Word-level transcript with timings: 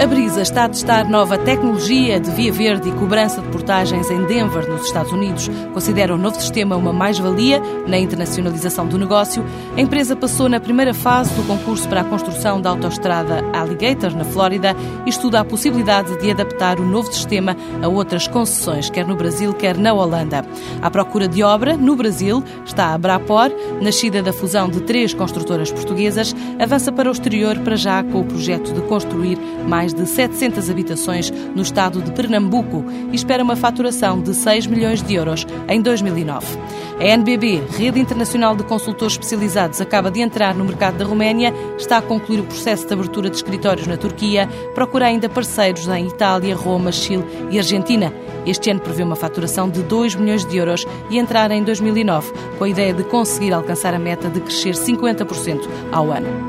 A 0.00 0.06
Brisa 0.06 0.42
está 0.42 0.64
a 0.64 0.68
testar 0.68 1.08
nova 1.08 1.36
tecnologia 1.36 2.20
de 2.20 2.30
via 2.30 2.52
verde 2.52 2.88
e 2.88 2.92
cobrança 2.92 3.42
de 3.42 3.48
portagens 3.48 4.08
em 4.08 4.24
Denver, 4.26 4.70
nos 4.70 4.86
Estados 4.86 5.10
Unidos. 5.10 5.50
Considera 5.74 6.14
o 6.14 6.16
novo 6.16 6.40
sistema 6.40 6.76
uma 6.76 6.92
mais-valia 6.92 7.60
na 7.84 7.98
internacionalização 7.98 8.86
do 8.86 8.96
negócio. 8.96 9.44
A 9.76 9.80
empresa 9.80 10.14
passou 10.14 10.48
na 10.48 10.60
primeira 10.60 10.94
fase 10.94 11.34
do 11.34 11.42
concurso 11.42 11.88
para 11.88 12.02
a 12.02 12.04
construção 12.04 12.60
da 12.60 12.70
autoestrada 12.70 13.44
Alligator, 13.52 14.14
na 14.14 14.24
Flórida, 14.24 14.76
e 15.04 15.10
estuda 15.10 15.40
a 15.40 15.44
possibilidade 15.44 16.16
de 16.20 16.30
adaptar 16.30 16.78
o 16.78 16.86
novo 16.86 17.12
sistema 17.12 17.56
a 17.82 17.88
outras 17.88 18.28
concessões, 18.28 18.88
quer 18.88 19.04
no 19.04 19.16
Brasil, 19.16 19.52
quer 19.52 19.76
na 19.76 19.92
Holanda. 19.92 20.44
À 20.80 20.88
procura 20.92 21.26
de 21.26 21.42
obra, 21.42 21.76
no 21.76 21.96
Brasil, 21.96 22.44
está 22.64 22.94
a 22.94 22.98
Brapor, 22.98 23.50
nascida 23.82 24.22
da 24.22 24.32
fusão 24.32 24.68
de 24.68 24.80
três 24.82 25.12
construtoras 25.12 25.72
portuguesas, 25.72 26.36
avança 26.60 26.92
para 26.92 27.08
o 27.08 27.12
exterior 27.12 27.58
para 27.58 27.74
já 27.74 28.04
com 28.04 28.20
o 28.20 28.24
projeto 28.24 28.72
de 28.72 28.80
construir 28.82 29.36
mais 29.66 29.87
mais 29.88 29.94
de 29.94 30.06
700 30.06 30.68
habitações 30.68 31.30
no 31.30 31.62
estado 31.62 32.02
de 32.02 32.12
Pernambuco 32.12 32.84
e 33.10 33.14
espera 33.14 33.42
uma 33.42 33.56
faturação 33.56 34.20
de 34.20 34.34
6 34.34 34.66
milhões 34.66 35.02
de 35.02 35.14
euros 35.14 35.46
em 35.68 35.80
2009. 35.80 36.46
A 37.00 37.04
NBB, 37.04 37.62
Rede 37.76 38.00
Internacional 38.00 38.56
de 38.56 38.64
Consultores 38.64 39.14
Especializados, 39.14 39.80
acaba 39.80 40.10
de 40.10 40.20
entrar 40.20 40.54
no 40.54 40.64
mercado 40.64 40.98
da 40.98 41.04
Roménia, 41.04 41.54
está 41.78 41.98
a 41.98 42.02
concluir 42.02 42.40
o 42.40 42.44
processo 42.44 42.86
de 42.86 42.92
abertura 42.92 43.30
de 43.30 43.36
escritórios 43.36 43.86
na 43.86 43.96
Turquia, 43.96 44.48
procura 44.74 45.06
ainda 45.06 45.28
parceiros 45.28 45.86
em 45.88 46.08
Itália, 46.08 46.56
Roma, 46.56 46.90
Chile 46.90 47.24
e 47.50 47.58
Argentina. 47.58 48.12
Este 48.44 48.70
ano 48.70 48.80
prevê 48.80 49.02
uma 49.02 49.16
faturação 49.16 49.70
de 49.70 49.82
2 49.82 50.16
milhões 50.16 50.44
de 50.44 50.56
euros 50.56 50.84
e 51.08 51.18
entrar 51.18 51.50
em 51.50 51.62
2009, 51.62 52.32
com 52.58 52.64
a 52.64 52.68
ideia 52.68 52.92
de 52.92 53.04
conseguir 53.04 53.52
alcançar 53.52 53.94
a 53.94 53.98
meta 53.98 54.28
de 54.28 54.40
crescer 54.40 54.74
50% 54.74 55.68
ao 55.92 56.10
ano. 56.10 56.47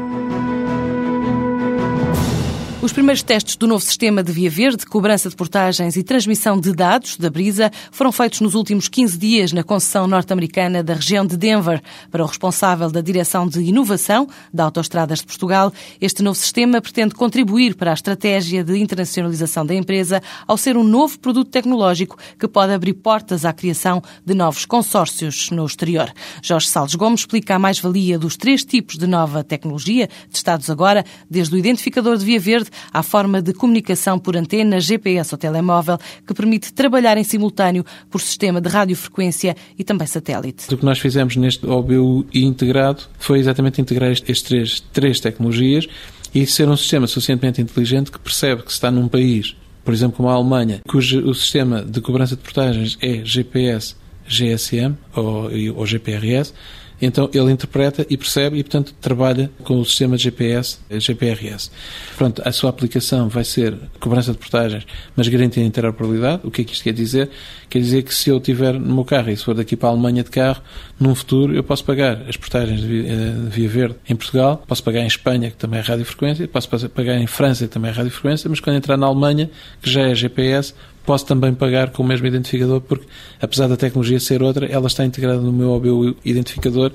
Os 2.82 2.94
primeiros 2.94 3.22
testes 3.22 3.58
do 3.58 3.68
novo 3.68 3.84
sistema 3.84 4.24
de 4.24 4.32
Via 4.32 4.50
Verde, 4.50 4.86
cobrança 4.86 5.30
de 5.30 5.36
portagens 5.36 5.98
e 5.98 6.04
transmissão 6.04 6.58
de 6.58 6.72
dados 6.72 7.18
da 7.18 7.30
Brisa 7.30 7.70
foram 7.92 8.10
feitos 8.10 8.40
nos 8.40 8.56
últimos 8.56 8.88
15 8.88 9.18
dias 9.18 9.52
na 9.52 9.66
concessão 9.66 10.08
norte-americana 10.08 10.82
da 10.82 10.94
região 10.94 11.26
de 11.26 11.36
Denver. 11.36 11.82
Para 12.10 12.24
o 12.24 12.26
responsável 12.26 12.90
da 12.90 13.02
Direção 13.02 13.50
de 13.50 13.60
Inovação 13.60 14.30
da 14.54 14.64
Autostradas 14.64 15.20
de 15.20 15.26
Portugal, 15.26 15.74
este 16.00 16.24
novo 16.24 16.38
sistema 16.38 16.80
pretende 16.80 17.16
contribuir 17.16 17.76
para 17.76 17.92
a 17.92 17.94
estratégia 17.94 18.64
de 18.64 18.78
internacionalização 18.78 19.66
da 19.66 19.76
empresa 19.76 20.22
ao 20.48 20.56
ser 20.56 20.78
um 20.78 20.84
novo 20.84 21.20
produto 21.20 21.52
tecnológico 21.52 22.18
que 22.40 22.48
pode 22.48 22.72
abrir 22.72 22.94
portas 22.94 23.44
à 23.44 23.52
criação 23.52 24.02
de 24.26 24.34
novos 24.34 24.66
consórcios 24.66 25.50
no 25.52 25.66
exterior. 25.66 26.10
Jorge 26.42 26.68
Salles 26.68 26.96
Gomes 26.96 27.20
explica 27.20 27.56
a 27.56 27.60
mais-valia 27.60 28.18
dos 28.18 28.38
três 28.38 28.64
tipos 28.64 28.98
de 28.98 29.06
nova 29.06 29.44
tecnologia 29.44 30.08
testados 30.32 30.70
agora, 30.70 31.04
desde 31.30 31.54
o 31.54 31.58
identificador 31.58 32.16
de 32.16 32.24
Via 32.24 32.40
Verde 32.40 32.69
à 32.92 33.04
forma 33.04 33.42
de 33.42 33.54
comunicação 33.54 34.20
por 34.20 34.36
antena, 34.36 34.80
GPS 34.80 35.34
ou 35.34 35.38
telemóvel, 35.38 35.98
que 36.26 36.34
permite 36.34 36.74
trabalhar 36.74 37.18
em 37.18 37.24
simultâneo 37.24 37.86
por 38.10 38.22
sistema 38.22 38.62
de 38.62 38.70
radiofrequência 38.70 39.56
e 39.78 39.84
também 39.84 40.08
satélite. 40.08 40.74
O 40.74 40.78
que 40.78 40.86
nós 40.86 41.00
fizemos 41.00 41.36
neste 41.36 41.66
OBU 41.66 42.26
integrado 42.34 43.04
foi 43.18 43.40
exatamente 43.40 43.82
integrar 43.82 44.12
estas 44.12 44.42
três, 44.42 44.80
três 44.94 45.20
tecnologias 45.20 45.88
e 46.34 46.46
ser 46.46 46.70
um 46.70 46.78
sistema 46.78 47.08
suficientemente 47.08 47.62
inteligente 47.62 48.12
que 48.12 48.20
percebe 48.20 48.64
que 48.64 48.72
está 48.72 48.92
num 48.92 49.08
país, 49.08 49.56
por 49.84 49.94
exemplo, 49.94 50.18
como 50.18 50.30
a 50.30 50.34
Alemanha, 50.34 50.82
cujo 50.88 51.20
o 51.28 51.34
sistema 51.34 51.84
de 51.84 52.02
cobrança 52.02 52.36
de 52.36 52.42
portagens 52.42 52.98
é 53.02 53.24
GPS, 53.24 53.96
GSM 54.28 54.96
ou, 55.16 55.50
ou 55.76 55.86
GPRS, 55.86 56.54
então 57.02 57.30
ele 57.34 57.52
interpreta 57.52 58.06
e 58.10 58.18
percebe 58.18 58.58
e, 58.58 58.64
portanto, 58.64 58.94
trabalha 59.00 59.50
com 59.64 59.80
o 59.80 59.86
sistema 59.86 60.18
de 60.18 60.24
GPS, 60.24 60.80
GPRS. 60.90 61.72
Pronto, 62.18 62.42
a 62.46 62.52
sua 62.52 62.70
aplicação 62.70 63.30
vai 63.30 63.44
ser 63.44 63.78
cobrança 64.00 64.32
de 64.32 64.38
portagens, 64.38 64.86
mas 65.16 65.28
garantia 65.28 65.64
interoperabilidade. 65.64 66.42
O 66.44 66.52
que 66.52 66.62
é 66.62 66.66
que 66.66 66.74
isto 66.74 66.84
quer 66.84 66.94
dizer? 66.94 67.30
Quer 67.70 67.80
dizer 67.80 68.04
que 68.04 68.14
se 68.14 68.30
eu 68.30 68.40
tiver 68.40 68.74
no 68.74 68.96
meu 68.96 69.06
carro 69.06 69.30
e 69.30 69.38
se 69.38 69.44
for 69.44 69.54
daqui 69.54 69.76
para 69.76 69.90
a 69.90 69.92
Alemanha 69.92 70.24
de 70.24 70.30
carro, 70.30 70.62
num 71.00 71.14
futuro 71.16 71.56
eu 71.56 71.64
posso 71.64 71.84
pagar 71.84 72.24
as 72.28 72.36
portagens 72.36 72.82
de 72.82 73.08
eh, 73.08 73.34
via 73.50 73.70
verde 73.70 73.96
em 74.08 74.16
Portugal, 74.16 74.64
posso 74.68 74.84
pagar 74.84 75.02
em 75.02 75.08
Espanha, 75.08 75.52
que 75.52 75.58
também 75.58 75.80
é 75.80 75.84
radiofrequência, 75.84 76.48
posso 76.48 76.68
pagar 76.90 77.18
em 77.18 77.28
França, 77.28 77.68
que 77.68 77.74
também 77.74 77.92
é 77.92 77.94
radiofrequência, 77.94 78.50
mas 78.50 78.60
quando 78.60 78.78
entrar 78.78 78.98
na 78.98 79.06
Alemanha, 79.06 79.50
que 79.82 79.90
já 79.90 80.02
é 80.02 80.16
GPS, 80.16 80.74
posso 81.06 81.26
também 81.26 81.54
pagar 81.54 81.90
com 81.92 82.04
o 82.04 82.06
mesmo 82.06 82.28
identificador, 82.28 82.82
porque 82.82 83.06
apesar 83.42 83.68
da 83.68 83.76
tecnologia 83.76 84.20
ser 84.20 84.44
outra, 84.44 84.66
ela 84.68 84.88
está 84.88 85.06
integrada 85.06 85.40
no 85.40 85.52
meu 85.52 85.72
OBU 85.72 86.16
identificador 86.24 86.92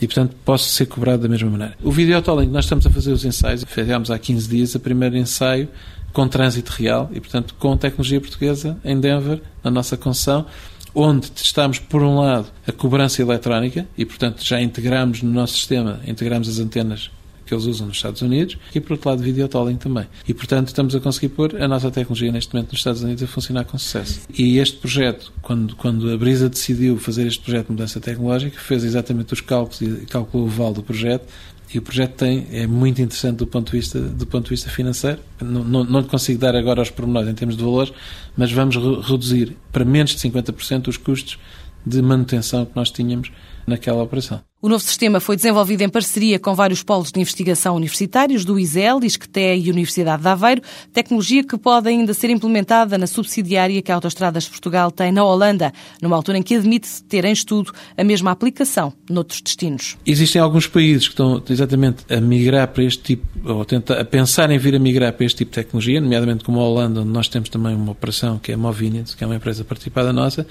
e, 0.00 0.06
portanto, 0.06 0.36
posso 0.44 0.70
ser 0.70 0.86
cobrado 0.86 1.22
da 1.22 1.28
mesma 1.28 1.50
maneira. 1.50 1.76
O 1.82 1.90
videotolling, 1.90 2.48
nós 2.48 2.64
estamos 2.64 2.86
a 2.86 2.90
fazer 2.90 3.12
os 3.12 3.24
ensaios, 3.24 3.64
fizemos 3.66 4.10
há 4.10 4.18
15 4.18 4.48
dias 4.48 4.74
o 4.74 4.80
primeiro 4.80 5.16
ensaio 5.16 5.68
com 6.12 6.26
trânsito 6.28 6.72
real 6.72 7.10
e, 7.12 7.20
portanto, 7.20 7.54
com 7.58 7.76
tecnologia 7.76 8.20
portuguesa 8.20 8.78
em 8.84 8.98
Denver, 8.98 9.42
na 9.62 9.70
nossa 9.70 9.96
concessão, 9.96 10.46
onde 10.94 11.30
testamos, 11.30 11.78
por 11.78 12.02
um 12.02 12.20
lado, 12.20 12.46
a 12.66 12.72
cobrança 12.72 13.20
eletrónica 13.20 13.86
e, 13.98 14.04
portanto, 14.06 14.42
já 14.42 14.60
integramos 14.60 15.22
no 15.22 15.30
nosso 15.30 15.54
sistema, 15.54 16.00
integramos 16.06 16.48
as 16.48 16.58
antenas 16.58 17.10
que 17.46 17.54
eles 17.54 17.64
usam 17.64 17.86
nos 17.86 17.96
Estados 17.96 18.20
Unidos 18.20 18.58
e, 18.74 18.80
por 18.80 18.92
outro 18.92 19.08
lado, 19.08 19.22
videotolling 19.22 19.76
também. 19.76 20.06
E, 20.26 20.34
portanto, 20.34 20.68
estamos 20.68 20.94
a 20.94 21.00
conseguir 21.00 21.30
pôr 21.30 21.56
a 21.60 21.68
nossa 21.68 21.90
tecnologia 21.90 22.30
neste 22.32 22.52
momento 22.52 22.72
nos 22.72 22.80
Estados 22.80 23.02
Unidos 23.02 23.22
a 23.22 23.26
funcionar 23.26 23.64
com 23.64 23.78
sucesso. 23.78 24.20
E 24.36 24.58
este 24.58 24.76
projeto, 24.78 25.32
quando, 25.40 25.76
quando 25.76 26.10
a 26.12 26.16
Brisa 26.18 26.48
decidiu 26.48 26.98
fazer 26.98 27.26
este 27.26 27.42
projeto 27.42 27.66
de 27.66 27.72
mudança 27.72 28.00
tecnológica, 28.00 28.60
fez 28.60 28.84
exatamente 28.84 29.32
os 29.32 29.40
cálculos 29.40 29.80
e 29.80 30.06
calculou 30.06 30.46
o 30.46 30.50
vale 30.50 30.74
do 30.74 30.82
projeto 30.82 31.26
e 31.72 31.78
o 31.78 31.82
projeto 31.82 32.14
tem, 32.14 32.46
é 32.52 32.66
muito 32.66 33.02
interessante 33.02 33.38
do 33.38 33.46
ponto 33.46 33.70
de 33.70 33.78
vista, 33.78 34.00
do 34.00 34.26
ponto 34.26 34.44
de 34.44 34.50
vista 34.50 34.70
financeiro. 34.70 35.18
Não, 35.42 35.64
não, 35.64 35.84
não 35.84 36.02
consigo 36.04 36.38
dar 36.38 36.54
agora 36.54 36.80
os 36.80 36.90
pormenores 36.90 37.28
em 37.28 37.34
termos 37.34 37.56
de 37.56 37.62
valores, 37.62 37.92
mas 38.36 38.52
vamos 38.52 38.76
re 38.76 39.00
reduzir 39.02 39.56
para 39.72 39.84
menos 39.84 40.12
de 40.12 40.18
50% 40.18 40.88
os 40.88 40.96
custos 40.96 41.38
de 41.84 42.00
manutenção 42.00 42.64
que 42.64 42.74
nós 42.74 42.90
tínhamos 42.90 43.30
naquela 43.66 44.02
operação. 44.02 44.40
O 44.66 44.68
novo 44.68 44.82
sistema 44.82 45.20
foi 45.20 45.36
desenvolvido 45.36 45.82
em 45.82 45.88
parceria 45.88 46.40
com 46.40 46.52
vários 46.52 46.82
polos 46.82 47.12
de 47.12 47.20
investigação 47.20 47.76
universitários 47.76 48.44
do 48.44 48.58
ISEL, 48.58 48.98
ISCTE 49.00 49.62
e 49.62 49.70
Universidade 49.70 50.20
de 50.20 50.28
Aveiro, 50.28 50.60
tecnologia 50.92 51.44
que 51.44 51.56
pode 51.56 51.88
ainda 51.88 52.12
ser 52.12 52.30
implementada 52.30 52.98
na 52.98 53.06
subsidiária 53.06 53.80
que 53.80 53.92
a 53.92 53.94
Autostradas 53.94 54.42
de 54.42 54.50
Portugal 54.50 54.90
tem 54.90 55.12
na 55.12 55.22
Holanda, 55.22 55.72
numa 56.02 56.16
altura 56.16 56.38
em 56.38 56.42
que 56.42 56.56
admite 56.56 57.00
ter 57.04 57.24
em 57.24 57.30
estudo 57.30 57.72
a 57.96 58.02
mesma 58.02 58.32
aplicação 58.32 58.92
noutros 59.08 59.40
destinos. 59.40 59.96
Existem 60.04 60.42
alguns 60.42 60.66
países 60.66 61.06
que 61.06 61.12
estão 61.12 61.40
exatamente 61.48 62.04
a 62.12 62.20
migrar 62.20 62.66
para 62.66 62.82
este 62.82 63.04
tipo, 63.04 63.24
ou 63.48 63.62
a, 63.62 63.64
tentar, 63.64 64.00
a 64.00 64.04
pensar 64.04 64.50
em 64.50 64.58
vir 64.58 64.74
a 64.74 64.80
migrar 64.80 65.12
para 65.12 65.26
este 65.26 65.38
tipo 65.44 65.52
de 65.52 65.62
tecnologia, 65.62 66.00
nomeadamente 66.00 66.42
como 66.42 66.58
a 66.58 66.64
Holanda, 66.64 67.02
onde 67.02 67.10
nós 67.10 67.28
temos 67.28 67.48
também 67.48 67.72
uma 67.72 67.92
operação 67.92 68.36
que 68.36 68.50
é 68.50 68.56
a 68.56 68.58
Movinians, 68.58 69.14
que 69.14 69.22
é 69.22 69.28
uma 69.28 69.36
empresa 69.36 69.62
participada 69.62 70.12
nossa, 70.12 70.44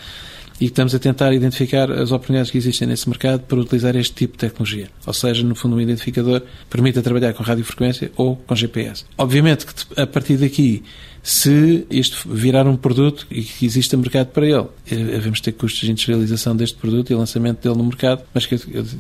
e 0.60 0.66
estamos 0.66 0.96
a 0.96 1.00
tentar 1.00 1.34
identificar 1.34 1.92
as 1.92 2.12
oportunidades 2.12 2.52
que 2.52 2.58
existem 2.58 2.88
nesse 2.88 3.10
mercado 3.10 3.42
para 3.42 3.60
utilizar 3.60 3.96
este 3.96 4.14
tipo 4.14 4.34
de 4.34 4.40
tecnologia. 4.40 4.90
Ou 5.06 5.14
seja, 5.14 5.44
no 5.44 5.56
fundo, 5.56 5.76
um 5.76 5.82
identificador 5.82 6.42
permite 6.70 7.02
trabalhar 7.02 7.34
com 7.34 7.44
radiofrequência 7.44 8.12
ou 8.16 8.38
com 8.38 8.56
GPS. 8.56 9.06
Obviamente 9.18 9.66
que 9.66 10.02
a 10.02 10.08
partir 10.08 10.38
daqui 10.38 10.84
se 11.26 11.88
isto 11.90 12.30
virar 12.30 12.68
um 12.68 12.78
produto 12.78 13.26
e 13.32 13.42
que 13.42 13.66
exista 13.66 13.98
mercado 13.98 14.28
para 14.28 14.46
ele. 14.46 14.68
Devemos 14.88 15.42
ter 15.42 15.54
custos 15.54 15.82
de 15.82 15.90
industrialização 15.90 16.56
deste 16.56 16.78
produto 16.78 17.10
e 17.10 17.16
lançamento 17.16 17.64
dele 17.64 17.76
no 17.76 17.84
mercado, 17.84 18.22
mas 18.32 18.46
que 18.46 18.56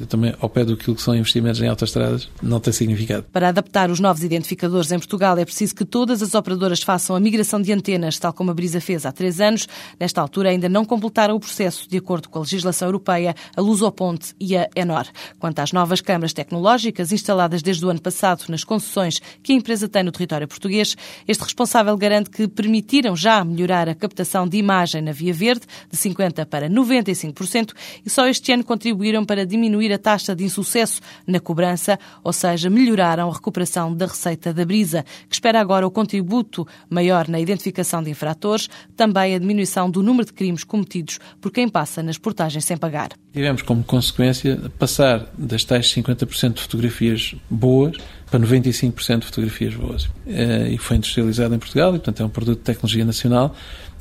também, 0.08 0.34
ao 0.40 0.50
pé 0.50 0.66
do 0.66 0.76
que 0.76 1.00
são 1.00 1.16
investimentos 1.16 1.62
em 1.62 1.68
autoestradas, 1.68 2.28
não 2.42 2.60
tem 2.60 2.74
significado. 2.74 3.26
Para 3.32 3.50
adaptar 3.50 3.92
os 3.92 4.00
novos 4.00 4.24
identificadores 4.24 4.92
em 4.92 4.98
Portugal, 4.98 5.38
é 5.38 5.46
preciso 5.46 5.76
que 5.76 5.86
todas 5.86 6.24
as 6.24 6.34
operadoras 6.34 6.82
façam 6.82 7.16
a 7.16 7.20
migração 7.20 7.62
de 7.62 7.72
antenas, 7.72 8.18
tal 8.18 8.34
como 8.34 8.50
a 8.50 8.56
Brisa 8.56 8.82
fez 8.82 9.06
há 9.06 9.12
três 9.12 9.40
anos. 9.40 9.68
Nesta 10.00 10.20
altura, 10.20 10.50
ainda 10.50 10.68
não 10.68 10.84
completaram 10.84 11.36
o 11.36 11.40
processo 11.40 11.88
de 11.88 11.98
acordo 11.98 12.28
com 12.28 12.40
a 12.40 12.42
legislação 12.42 12.88
europeia, 12.88 13.36
a 13.56 13.62
Lusoponte 13.62 14.34
e 14.40 14.58
a 14.58 14.68
Enor. 14.76 15.06
Quanto 15.38 15.60
às 15.60 15.72
novas 15.72 16.02
câmaras 16.02 16.34
tecnológicas 16.34 17.12
instaladas 17.12 17.62
desde 17.62 17.86
o 17.86 17.90
ano 17.92 18.02
passado 18.02 18.46
nas 18.50 18.64
concessões 18.64 19.22
que 19.44 19.54
a 19.54 19.56
empresa 19.56 19.88
tem 19.88 20.02
no 20.02 20.12
território 20.12 20.48
português, 20.48 20.98
este 21.28 21.44
responsável 21.44 21.96
garante 21.96 22.15
garante 22.16 22.30
que 22.30 22.48
permitiram 22.48 23.16
já 23.16 23.44
melhorar 23.44 23.90
a 23.90 23.96
captação 23.96 24.48
de 24.48 24.58
imagem 24.58 25.02
na 25.02 25.12
Via 25.12 25.34
Verde, 25.34 25.66
de 25.92 25.98
50% 25.98 26.46
para 26.46 26.70
95%, 26.70 27.74
e 28.06 28.10
só 28.10 28.28
este 28.28 28.52
ano 28.54 28.64
contribuíram 28.64 29.26
para 29.26 29.46
diminuir 29.46 29.92
a 29.92 29.98
taxa 29.98 30.36
de 30.36 30.44
insucesso 30.44 31.02
na 31.28 31.40
cobrança, 31.40 32.00
ou 32.24 32.32
seja, 32.32 32.70
melhoraram 32.70 33.30
a 33.30 33.34
recuperação 33.34 33.94
da 33.94 34.06
receita 34.06 34.54
da 34.54 34.66
brisa, 34.66 35.04
que 35.28 35.36
espera 35.36 35.60
agora 35.60 35.86
o 35.86 35.92
contributo 35.92 36.66
maior 36.90 37.28
na 37.28 37.40
identificação 37.40 38.02
de 38.02 38.10
infratores, 38.10 38.70
também 38.96 39.36
a 39.36 39.40
diminuição 39.40 39.90
do 39.90 40.02
número 40.02 40.26
de 40.26 40.34
crimes 40.34 40.64
cometidos 40.64 41.20
por 41.42 41.52
quem 41.52 41.68
passa 41.68 42.02
nas 42.02 42.18
portagens 42.18 42.64
sem 42.64 42.78
pagar. 42.78 43.10
Tivemos 43.36 43.64
como 43.64 43.84
consequência 43.84 44.58
passar 44.80 45.30
das 45.38 45.66
tais 45.66 45.88
50% 45.94 46.54
de 46.54 46.62
fotografias 46.62 47.36
boas 47.50 47.98
para 48.32 48.40
95% 48.40 49.20
de 49.20 49.26
fotografias 49.26 49.74
boas. 49.74 50.10
Eh, 50.26 50.70
e 50.72 50.78
foi 50.78 50.96
industrializado 50.96 51.54
em 51.54 51.60
Portugal 51.60 51.90
e, 51.90 52.00
portanto, 52.00 52.24
é 52.24 52.26
um 52.26 52.30
produto 52.30 52.60
de 52.60 52.64
tecnologia 52.64 53.04
nacional 53.04 53.54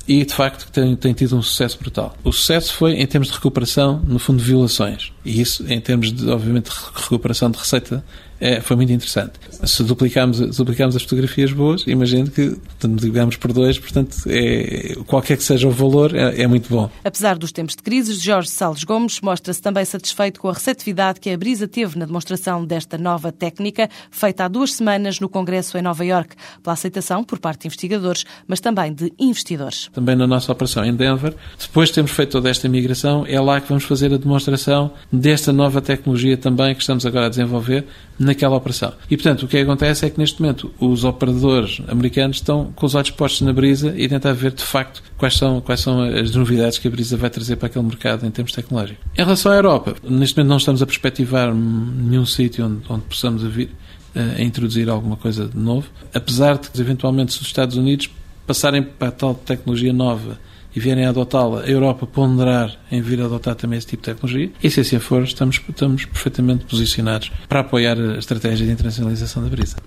e, 0.07 0.23
de 0.23 0.33
facto, 0.33 0.71
tem, 0.71 0.95
tem 0.95 1.11
tido 1.11 1.35
um 1.35 1.41
sucesso 1.41 1.77
brutal. 1.77 2.15
O 2.23 2.31
sucesso 2.31 2.73
foi 2.75 2.93
em 2.93 3.05
termos 3.05 3.27
de 3.27 3.33
recuperação, 3.33 4.01
no 4.07 4.19
fundo, 4.19 4.39
de 4.39 4.45
violações. 4.45 5.11
E 5.25 5.41
isso, 5.41 5.65
em 5.67 5.81
termos 5.81 6.13
de, 6.13 6.29
obviamente, 6.29 6.69
de 6.69 7.01
recuperação 7.01 7.51
de 7.51 7.57
receita, 7.57 8.05
é, 8.45 8.61
foi 8.61 8.75
muito 8.75 8.93
interessante. 8.93 9.33
Se 9.63 9.83
duplicamos, 9.83 10.39
duplicamos 10.55 10.95
as 10.95 11.01
fotografias 11.01 11.51
boas, 11.51 11.83
imagino 11.87 12.29
que 12.29 12.55
multiplicamos 12.83 13.37
por 13.37 13.51
dois, 13.51 13.79
portanto, 13.79 14.17
é, 14.27 14.95
qualquer 15.07 15.35
que 15.37 15.43
seja 15.43 15.67
o 15.67 15.71
valor, 15.71 16.15
é, 16.15 16.43
é, 16.43 16.47
muito 16.47 16.69
bom. 16.69 16.87
Apesar 17.03 17.39
dos 17.39 17.51
tempos 17.51 17.75
de 17.75 17.81
crise, 17.81 18.13
Jorge 18.13 18.49
Salles 18.49 18.83
Gomes 18.83 19.19
mostra-se 19.19 19.59
também 19.59 19.83
satisfeito 19.83 20.39
com 20.39 20.47
a 20.47 20.53
receptividade 20.53 21.19
que 21.19 21.31
a 21.31 21.37
Brisa 21.37 21.67
teve 21.67 21.97
na 21.97 22.05
demonstração 22.05 22.63
desta 22.63 22.99
nova 22.99 23.31
técnica, 23.31 23.89
feita 24.11 24.45
há 24.45 24.47
duas 24.47 24.73
semanas 24.73 25.19
no 25.19 25.27
Congresso 25.27 25.75
em 25.79 25.81
Nova 25.81 26.05
Iorque, 26.05 26.35
pela 26.61 26.73
aceitação 26.73 27.23
por 27.23 27.39
parte 27.39 27.61
de 27.61 27.67
investigadores, 27.69 28.25
mas 28.47 28.59
também 28.59 28.93
de 28.93 29.11
investidores. 29.17 29.89
Também 29.91 30.15
na 30.15 30.27
nossa 30.27 30.51
operação 30.51 30.85
em 30.85 30.95
Denver, 30.95 31.33
depois 31.59 31.89
de 31.89 31.95
termos 31.95 32.11
feito 32.11 32.29
toda 32.29 32.47
esta 32.47 32.69
migração, 32.69 33.25
é 33.27 33.41
lá 33.41 33.59
que 33.59 33.67
vamos 33.67 33.85
fazer 33.85 34.13
a 34.13 34.17
demonstração 34.17 34.93
desta 35.11 35.51
nova 35.51 35.81
tecnologia 35.81 36.37
também 36.37 36.75
que 36.75 36.81
estamos 36.81 37.07
agora 37.07 37.25
a 37.25 37.29
desenvolver 37.29 37.87
naquela 38.35 38.55
operação. 38.55 38.93
E, 39.09 39.15
portanto, 39.15 39.43
o 39.43 39.47
que 39.47 39.57
acontece 39.57 40.05
é 40.05 40.09
que 40.09 40.19
neste 40.19 40.41
momento 40.41 40.71
os 40.79 41.03
operadores 41.03 41.81
americanos 41.87 42.37
estão 42.37 42.71
com 42.75 42.85
os 42.85 42.93
olhos 42.93 43.09
postos 43.11 43.41
na 43.41 43.53
brisa 43.53 43.93
e 43.97 44.07
tentar 44.07 44.33
ver 44.33 44.51
de 44.51 44.63
facto 44.63 45.01
quais 45.17 45.35
são, 45.35 45.61
quais 45.61 45.79
são 45.79 46.01
as 46.01 46.35
novidades 46.35 46.77
que 46.77 46.87
a 46.87 46.91
brisa 46.91 47.17
vai 47.17 47.29
trazer 47.29 47.55
para 47.55 47.67
aquele 47.67 47.85
mercado 47.85 48.25
em 48.25 48.31
termos 48.31 48.51
tecnológicos. 48.51 49.03
Em 49.17 49.23
relação 49.23 49.51
à 49.51 49.55
Europa, 49.55 49.95
neste 50.03 50.37
momento 50.37 50.49
não 50.49 50.57
estamos 50.57 50.81
a 50.81 50.85
perspectivar 50.85 51.53
nenhum 51.53 52.25
sítio 52.25 52.65
onde, 52.65 52.81
onde 52.89 53.03
possamos 53.05 53.41
vir 53.43 53.69
eh, 54.13 54.35
a 54.37 54.41
introduzir 54.41 54.89
alguma 54.89 55.15
coisa 55.15 55.47
de 55.47 55.57
novo, 55.57 55.87
apesar 56.13 56.57
de 56.57 56.69
que, 56.69 56.79
eventualmente, 56.79 57.33
se 57.33 57.41
os 57.41 57.47
Estados 57.47 57.77
Unidos 57.77 58.09
passarem 58.45 58.83
para 58.83 59.07
a 59.07 59.11
tal 59.11 59.33
tecnologia 59.33 59.91
nova 59.91 60.37
e 60.75 60.79
vierem 60.79 61.05
a 61.05 61.09
adotá-la, 61.09 61.61
a 61.61 61.69
Europa 61.69 62.05
ponderar 62.05 62.75
em 62.91 63.01
vir 63.01 63.21
a 63.21 63.25
adotar 63.25 63.55
também 63.55 63.77
esse 63.77 63.87
tipo 63.87 64.03
de 64.03 64.13
tecnologia. 64.13 64.51
E 64.61 64.69
se 64.69 64.81
assim 64.81 64.99
for, 64.99 65.23
estamos, 65.23 65.61
estamos 65.67 66.05
perfeitamente 66.05 66.65
posicionados 66.65 67.31
para 67.47 67.61
apoiar 67.61 67.97
a 67.97 68.17
estratégia 68.17 68.65
de 68.65 68.71
internacionalização 68.71 69.43
da 69.43 69.49
Brisa. 69.49 69.77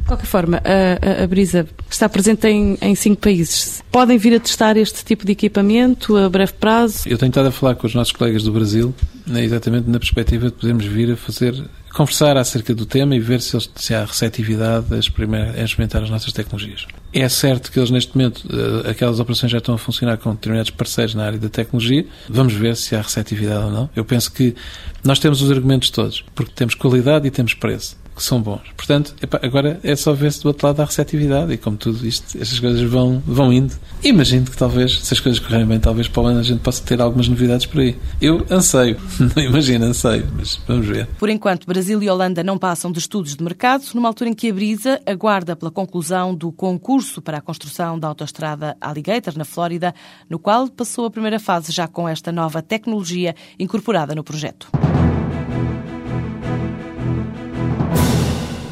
De 0.00 0.08
qualquer 0.08 0.26
forma, 0.26 0.62
a, 0.64 1.22
a, 1.22 1.24
a 1.24 1.26
Brisa 1.26 1.66
está 1.90 2.08
presente 2.08 2.46
em, 2.46 2.78
em, 2.80 2.94
cinco 2.94 3.22
países. 3.22 3.82
Podem 3.90 4.16
vir 4.16 4.36
a 4.36 4.40
testar 4.40 4.76
este 4.76 5.04
tipo 5.04 5.26
de 5.26 5.32
equipamento 5.32 6.16
a 6.16 6.28
breve 6.28 6.52
prazo? 6.52 7.08
Eu 7.08 7.18
tenho 7.18 7.30
estado 7.30 7.48
a 7.48 7.50
falar 7.50 7.74
com 7.74 7.88
os 7.88 7.94
nossos 7.94 8.12
colegas 8.12 8.44
do 8.44 8.52
Brasil, 8.52 8.94
né, 9.26 9.44
exatamente 9.44 9.90
na 9.90 9.98
perspectiva 9.98 10.46
de 10.46 10.52
podermos 10.52 10.84
vir 10.84 11.10
a 11.10 11.16
fazer 11.16 11.54
conversar 11.96 12.36
acerca 12.36 12.74
do 12.74 12.84
tema 12.84 13.16
e 13.16 13.18
ver 13.18 13.40
se, 13.40 13.56
eles, 13.56 13.70
se 13.74 13.94
há 13.94 14.04
receptividade 14.04 14.86
a, 14.90 14.96
a 14.96 15.64
experimentar 15.64 16.02
as 16.02 16.10
nossas 16.10 16.30
tecnologias. 16.30 16.86
É 17.10 17.26
certo 17.26 17.72
que 17.72 17.78
eles, 17.78 17.90
neste 17.90 18.14
momento, 18.14 18.46
eh, 18.52 18.90
aquelas 18.90 19.18
operações 19.18 19.50
já 19.50 19.58
estão 19.58 19.74
a 19.74 19.78
funcionar 19.78 20.18
com 20.18 20.30
determinados 20.32 20.70
parceiros 20.70 21.14
na 21.14 21.24
área 21.24 21.38
da 21.38 21.48
tecnologia. 21.48 22.04
Vamos 22.28 22.52
ver 22.52 22.76
se 22.76 22.94
há 22.94 23.00
receptividade 23.00 23.64
ou 23.64 23.70
não. 23.70 23.90
Eu 23.96 24.04
penso 24.04 24.30
que 24.30 24.54
nós 25.02 25.18
temos 25.18 25.40
os 25.40 25.50
argumentos 25.50 25.88
todos, 25.88 26.22
porque 26.34 26.52
temos 26.54 26.74
qualidade 26.74 27.26
e 27.26 27.30
temos 27.30 27.54
preço 27.54 27.96
que 28.16 28.22
são 28.22 28.40
bons. 28.40 28.62
Portanto, 28.74 29.14
epa, 29.22 29.38
agora 29.42 29.78
é 29.82 29.94
só 29.94 30.14
ver 30.14 30.32
se 30.32 30.42
do 30.42 30.46
outro 30.46 30.66
lado 30.66 30.80
há 30.80 30.86
receptividade 30.86 31.52
e 31.52 31.58
como 31.58 31.76
tudo 31.76 32.04
isto, 32.06 32.38
estas 32.40 32.58
coisas 32.58 32.82
vão, 32.90 33.22
vão 33.26 33.52
indo. 33.52 33.74
Imagino 34.02 34.46
que 34.46 34.56
talvez, 34.56 35.00
se 35.00 35.12
as 35.12 35.20
coisas 35.20 35.38
correrem 35.38 35.66
bem, 35.66 35.78
talvez 35.78 36.08
para 36.08 36.22
o 36.22 36.26
ano 36.26 36.40
a 36.40 36.42
gente 36.42 36.60
possa 36.60 36.82
ter 36.82 37.00
algumas 37.00 37.28
novidades 37.28 37.66
por 37.66 37.80
aí. 37.80 37.96
Eu 38.20 38.44
anseio, 38.50 38.96
não 39.36 39.42
imagino, 39.42 39.84
anseio, 39.84 40.26
mas 40.34 40.58
vamos 40.66 40.86
ver. 40.86 41.06
Por 41.18 41.28
enquanto, 41.28 41.66
Brasil 41.66 42.02
e 42.02 42.08
Holanda 42.08 42.42
não 42.42 42.56
passam 42.56 42.90
de 42.90 42.98
estudos 42.98 43.36
de 43.36 43.44
mercado, 43.44 43.84
numa 43.94 44.08
altura 44.08 44.30
em 44.30 44.34
que 44.34 44.50
a 44.50 44.54
Brisa 44.54 45.00
aguarda 45.04 45.54
pela 45.54 45.70
conclusão 45.70 46.34
do 46.34 46.50
concurso 46.50 47.20
para 47.20 47.38
a 47.38 47.42
construção 47.42 47.98
da 47.98 48.08
autoestrada 48.08 48.76
Alligator, 48.80 49.36
na 49.36 49.44
Flórida, 49.44 49.94
no 50.30 50.38
qual 50.38 50.68
passou 50.68 51.04
a 51.04 51.10
primeira 51.10 51.38
fase 51.38 51.70
já 51.70 51.86
com 51.86 52.08
esta 52.08 52.32
nova 52.32 52.62
tecnologia 52.62 53.34
incorporada 53.58 54.14
no 54.14 54.24
projeto. 54.24 54.68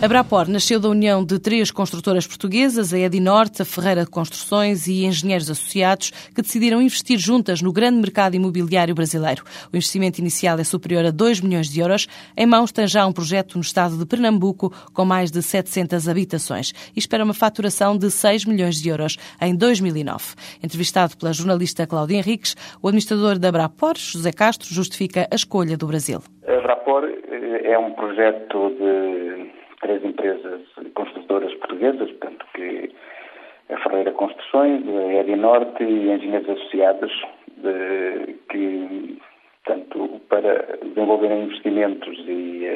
A 0.05 0.06
Brapor 0.06 0.51
nasceu 0.51 0.79
da 0.79 0.91
união 0.91 1.25
de 1.25 1.39
três 1.39 1.71
construtoras 1.71 2.27
portuguesas, 2.27 2.93
a 2.93 2.99
Edinorte, 2.99 3.62
a 3.62 3.65
Ferreira 3.65 4.05
de 4.05 4.11
Construções 4.11 4.87
e 4.87 5.06
Engenheiros 5.06 5.49
Associados, 5.49 6.11
que 6.11 6.43
decidiram 6.43 6.83
investir 6.83 7.19
juntas 7.19 7.62
no 7.62 7.73
grande 7.73 7.97
mercado 7.97 8.37
imobiliário 8.37 8.95
brasileiro. 8.95 9.43
O 9.73 9.77
investimento 9.77 10.21
inicial 10.21 10.59
é 10.59 10.65
superior 10.65 11.06
a 11.06 11.11
2 11.11 11.41
milhões 11.41 11.71
de 11.71 11.81
euros. 11.81 12.06
Em 12.37 12.45
mãos 12.45 12.71
tem 12.71 12.87
já 12.87 13.06
um 13.06 13.15
projeto 13.15 13.55
no 13.55 13.62
estado 13.62 13.97
de 13.97 14.05
Pernambuco 14.05 14.71
com 14.93 15.06
mais 15.06 15.31
de 15.31 15.41
700 15.41 16.06
habitações 16.06 16.75
e 16.95 16.99
espera 16.99 17.25
uma 17.25 17.33
faturação 17.33 17.97
de 17.97 18.11
6 18.11 18.45
milhões 18.45 18.83
de 18.83 18.91
euros 18.91 19.17
em 19.41 19.56
2009. 19.56 20.35
Entrevistado 20.62 21.17
pela 21.17 21.33
jornalista 21.33 21.87
Cláudia 21.87 22.19
Henriques, 22.19 22.55
o 22.83 22.89
administrador 22.89 23.39
da 23.39 23.51
Brapor, 23.51 23.97
José 23.97 24.33
Castro, 24.33 24.69
justifica 24.69 25.27
a 25.31 25.35
escolha 25.35 25.79
do 25.79 25.87
Brasil. 25.87 26.21
A 26.47 26.61
Brapor 26.61 27.05
eh, 27.05 27.73
é 27.73 27.79
um 27.79 27.93
projeto 27.93 28.69
de 28.69 29.64
três 29.81 30.05
empresas 30.05 30.62
construtoras 30.94 31.53
portuguesas, 31.55 32.11
portanto, 32.12 32.47
que 32.55 32.91
a 33.71 33.79
Ferreira 33.79 34.12
Construções, 34.12 34.82
a 34.88 35.15
Edi 35.21 35.37
Norte 35.37 35.82
e 35.82 36.11
Engenheiros 36.11 36.49
Associados, 36.49 37.25
de, 37.56 38.35
que, 38.50 39.19
portanto, 39.65 40.21
para 40.29 40.79
desenvolverem 40.82 41.44
investimentos 41.44 42.19
e, 42.26 42.67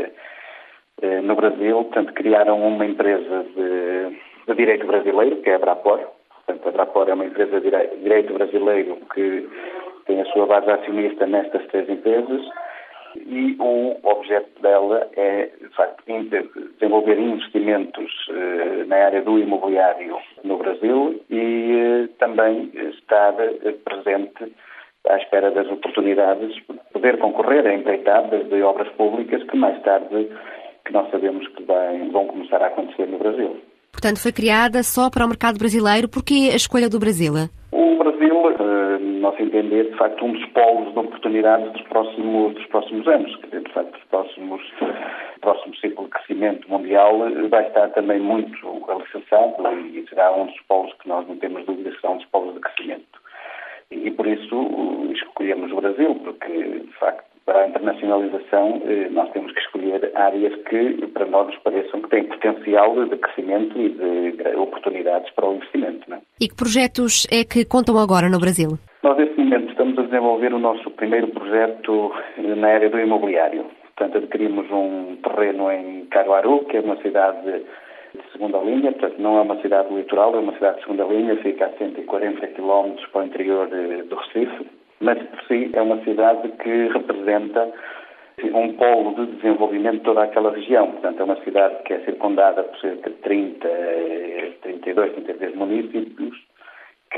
eh, 1.03 1.21
no 1.21 1.35
Brasil, 1.37 1.85
portanto, 1.85 2.13
criaram 2.15 2.67
uma 2.67 2.87
empresa 2.87 3.45
de, 3.55 4.19
de 4.47 4.55
direito 4.55 4.87
brasileiro, 4.87 5.37
que 5.43 5.51
é 5.51 5.55
a 5.55 5.59
Brapor. 5.59 6.01
Portanto, 6.47 6.69
a 6.69 6.73
Brapor 6.73 7.09
é 7.09 7.15
uma 7.15 7.27
empresa 7.27 7.61
de 7.61 7.71
direito 8.03 8.33
brasileiro 8.33 8.97
que 9.15 9.49
tem 10.07 10.21
a 10.23 10.25
sua 10.27 10.47
base 10.47 10.71
acionista 10.71 11.27
nestas 11.27 11.67
três 11.67 11.89
empresas 11.89 12.43
e 13.17 13.57
o 13.59 13.97
objeto 14.03 14.61
dela 14.63 15.09
é, 15.17 15.51
de 15.61 15.69
facto, 15.71 16.03
desenvolver 16.79 17.19
investimentos 17.19 18.11
eh, 18.31 18.85
na 18.87 18.97
área 18.97 19.23
do 19.23 19.39
imobiliário 19.39 20.17
no 20.45 20.57
Brasil 20.59 21.21
e 21.29 21.73
eh, 21.73 22.09
também 22.19 22.71
estar 22.75 23.35
eh, 23.41 23.73
presente 23.85 24.55
à 25.09 25.17
espera 25.17 25.51
das 25.51 25.67
oportunidades, 25.69 26.57
poder 26.93 27.19
concorrer 27.19 27.67
a 27.67 27.75
empreitadas 27.75 28.49
de 28.49 28.63
obras 28.63 28.89
públicas 28.93 29.43
que 29.45 29.57
mais 29.57 29.81
tarde, 29.83 30.29
que 30.85 30.93
nós 30.93 31.11
sabemos 31.11 31.47
que 31.49 31.63
vão 31.65 32.27
começar 32.27 32.63
a 32.63 32.67
acontecer 32.67 33.07
no 33.07 33.19
Brasil. 33.19 33.57
Portanto, 33.91 34.21
foi 34.21 34.33
criada 34.33 34.83
só 34.83 35.11
para 35.11 35.25
o 35.25 35.29
mercado 35.29 35.59
brasileiro. 35.59 36.09
Porquê 36.09 36.51
a 36.53 36.57
escolha 36.57 36.89
do 36.89 36.99
Brasil, 36.99 37.33
no 39.19 39.31
nosso 39.31 39.43
entender, 39.43 39.91
de 39.91 39.97
facto, 39.97 40.25
um 40.25 40.33
dos 40.33 40.45
polos 40.47 40.93
de 40.93 40.99
oportunidades 40.99 41.73
dos 41.73 41.83
próximos, 41.83 42.55
dos 42.55 42.67
próximos 42.67 43.07
anos. 43.07 43.37
Quer 43.37 43.47
dizer, 43.47 43.63
de 43.63 43.73
facto, 43.73 43.97
os 43.97 44.05
próximos 44.05 44.63
próximo 45.41 45.75
ciclo 45.77 46.05
de 46.05 46.11
crescimento 46.11 46.69
mundial 46.69 47.19
vai 47.49 47.67
estar 47.67 47.89
também 47.91 48.21
muito 48.21 48.57
alicerçado 48.89 49.55
e 49.93 50.05
será 50.09 50.35
um 50.35 50.47
dos 50.47 50.61
polos 50.69 50.93
que 50.95 51.09
nós 51.09 51.27
não 51.27 51.37
temos 51.37 51.65
dúvidas 51.65 51.95
que 51.95 52.01
será 52.01 52.13
um 52.13 52.17
dos 52.19 52.27
polos 52.27 52.55
de 52.55 52.61
crescimento. 52.61 53.19
E 53.91 54.11
por 54.11 54.27
isso 54.27 55.11
escolhemos 55.13 55.73
o 55.73 55.77
Brasil, 55.77 56.15
porque, 56.17 56.53
de 56.53 56.93
facto, 56.99 57.25
para 57.47 57.63
a 57.63 57.69
internacionalização, 57.69 58.83
eh, 58.85 59.09
nós 59.11 59.31
temos 59.31 59.51
que 59.53 59.61
escolher 59.61 60.13
áreas 60.15 60.55
que, 60.69 61.07
para 61.07 61.25
nós, 61.25 61.47
nos 61.47 61.57
pareçam 61.61 62.03
que 62.03 62.11
têm 62.11 62.25
potencial 62.25 63.07
de 63.07 63.17
crescimento 63.17 63.81
e 63.81 63.89
de 63.89 64.57
oportunidades 64.57 65.31
para 65.33 65.49
o 65.49 65.55
investimento. 65.55 66.13
É? 66.13 66.19
E 66.39 66.49
que 66.49 66.55
projetos 66.55 67.27
é 67.33 67.45
que 67.45 67.65
contam 67.65 67.99
agora 67.99 68.29
no 68.29 68.39
Brasil? 68.39 68.79
Momento, 69.39 69.71
estamos 69.71 69.99
a 69.99 70.03
desenvolver 70.03 70.53
o 70.53 70.59
nosso 70.59 70.91
primeiro 70.91 71.29
projeto 71.29 72.13
eh, 72.37 72.55
na 72.57 72.69
área 72.69 72.91
do 72.91 72.99
imobiliário. 72.99 73.67
Portanto, 73.97 74.19
adquirimos 74.19 74.71
um 74.71 75.17
terreno 75.23 75.71
em 75.71 76.07
Caruaru, 76.07 76.65
que 76.65 76.77
é 76.77 76.81
uma 76.81 76.97
cidade 76.97 77.41
de 77.45 78.33
segunda 78.33 78.59
linha, 78.59 78.93
portanto, 78.93 79.19
não 79.19 79.39
é 79.39 79.43
uma 79.43 79.61
cidade 79.61 79.95
litoral, 79.95 80.35
é 80.35 80.41
uma 80.41 80.55
cidade 80.55 80.79
de 80.79 80.83
segunda 80.83 81.05
linha, 81.05 81.37
fica 81.37 81.67
a 81.67 81.71
140 81.71 82.47
km 82.49 82.95
para 83.13 83.21
o 83.21 83.25
interior 83.25 83.69
do 83.69 84.17
Recife 84.17 84.67
mas 85.01 85.19
por 85.19 85.41
si 85.45 85.71
é 85.73 85.81
uma 85.81 86.03
cidade 86.03 86.49
que 86.63 86.89
representa 86.89 87.71
um 88.55 88.73
polo 88.75 89.15
de 89.15 89.33
desenvolvimento 89.37 89.99
de 89.99 90.05
toda 90.05 90.25
aquela 90.25 90.53
região. 90.53 90.93
Portanto, 90.93 91.21
é 91.21 91.25
uma 91.25 91.45
cidade 91.45 91.83
que 91.85 91.93
é 91.93 92.01
circundada 92.01 92.63
por 92.63 92.79
cerca 92.81 93.11
de 93.11 93.17
30, 93.17 93.69
32, 94.63 95.13
33 95.13 95.55
municípios 95.55 96.48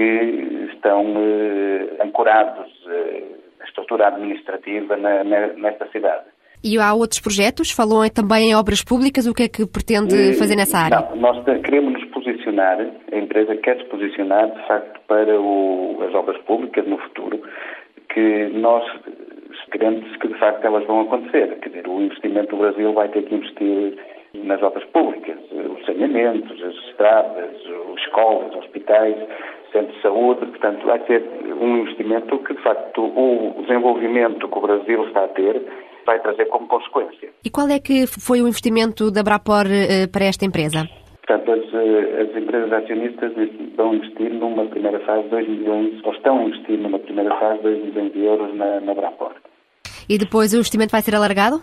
que 0.01 0.71
estão 0.73 1.13
eh, 1.19 2.03
ancorados 2.03 2.73
eh, 2.87 3.23
na 3.59 3.67
estrutura 3.67 4.09
administrativa 4.09 4.97
na, 4.97 5.23
na, 5.23 5.49
nesta 5.49 5.87
cidade. 5.89 6.25
E 6.65 6.79
há 6.79 6.95
outros 6.95 7.21
projetos? 7.21 7.71
Falou 7.71 8.09
também 8.09 8.51
em 8.51 8.55
obras 8.55 8.83
públicas. 8.83 9.27
O 9.27 9.35
que 9.35 9.43
é 9.43 9.49
que 9.49 9.67
pretende 9.67 10.33
fazer 10.39 10.57
nessa 10.57 10.79
área? 10.79 11.01
Não, 11.11 11.17
nós 11.17 11.45
queremos 11.45 11.93
nos 11.93 12.05
posicionar, 12.13 12.79
a 13.13 13.17
empresa 13.17 13.55
quer 13.57 13.77
se 13.77 13.85
posicionar, 13.85 14.51
de 14.51 14.67
facto, 14.67 15.01
para 15.07 15.39
o, 15.39 16.03
as 16.09 16.15
obras 16.15 16.41
públicas 16.45 16.87
no 16.87 16.97
futuro, 16.97 17.43
que 18.09 18.49
nós 18.55 18.83
queremos 19.71 20.17
que, 20.17 20.29
de 20.29 20.39
facto, 20.39 20.65
elas 20.65 20.87
vão 20.87 21.03
acontecer. 21.03 21.59
Quer 21.61 21.69
dizer, 21.69 21.89
o 21.89 22.01
investimento 22.01 22.57
do 22.57 22.63
Brasil 22.63 22.93
vai 22.95 23.09
ter 23.09 23.23
que 23.25 23.35
investir 23.35 23.99
nas 24.33 24.63
obras 24.63 24.85
públicas, 24.87 25.39
os 25.53 25.85
saneamentos, 25.85 26.63
as 26.63 26.75
estradas, 26.89 27.51
as 27.55 28.01
escolas, 28.01 28.55
hospitais, 28.55 29.17
centros 29.73 29.95
de 29.97 30.03
saúde, 30.03 30.47
portanto, 30.47 30.87
vai 30.87 31.05
ser 31.07 31.23
um 31.61 31.79
investimento 31.79 32.39
que, 32.39 32.55
de 32.55 32.63
facto, 32.63 33.03
o 33.03 33.63
desenvolvimento 33.63 34.49
que 34.49 34.59
o 34.59 34.61
Brasil 34.61 35.07
está 35.07 35.25
a 35.25 35.29
ter 35.29 35.63
vai 36.07 36.21
trazer 36.21 36.47
como 36.47 36.67
consequência. 36.67 37.31
E 37.45 37.51
qual 37.51 37.69
é 37.69 37.79
que 37.79 38.07
foi 38.07 38.43
o 38.43 38.49
investimento 38.49 39.11
da 39.11 39.23
Brapor 39.23 39.67
uh, 39.67 40.11
para 40.11 40.25
esta 40.25 40.45
empresa? 40.45 40.89
Portanto, 41.27 41.53
as, 41.53 41.75
eh, 41.75 42.23
as, 42.23 42.43
empresas 42.43 42.73
acionistas 42.73 43.33
vão 43.77 43.95
investir 43.95 44.33
numa 44.33 44.67
primeira 44.67 44.99
fase 45.01 45.29
2 45.29 45.49
milhões, 45.49 46.01
ou 46.03 46.13
estão 46.13 46.41
a 46.41 46.43
investir 46.43 46.77
numa 46.79 46.99
primeira 46.99 47.33
fase 47.39 47.63
2 47.63 47.85
milhões 47.85 48.13
de 48.13 48.25
euros 48.25 48.55
na, 48.57 48.81
na 48.81 48.95
Brapor. 48.95 49.33
E 50.09 50.19
depois 50.19 50.53
o 50.53 50.57
investimento 50.57 50.91
vai 50.91 51.03
ser 51.03 51.15
alargado? 51.15 51.63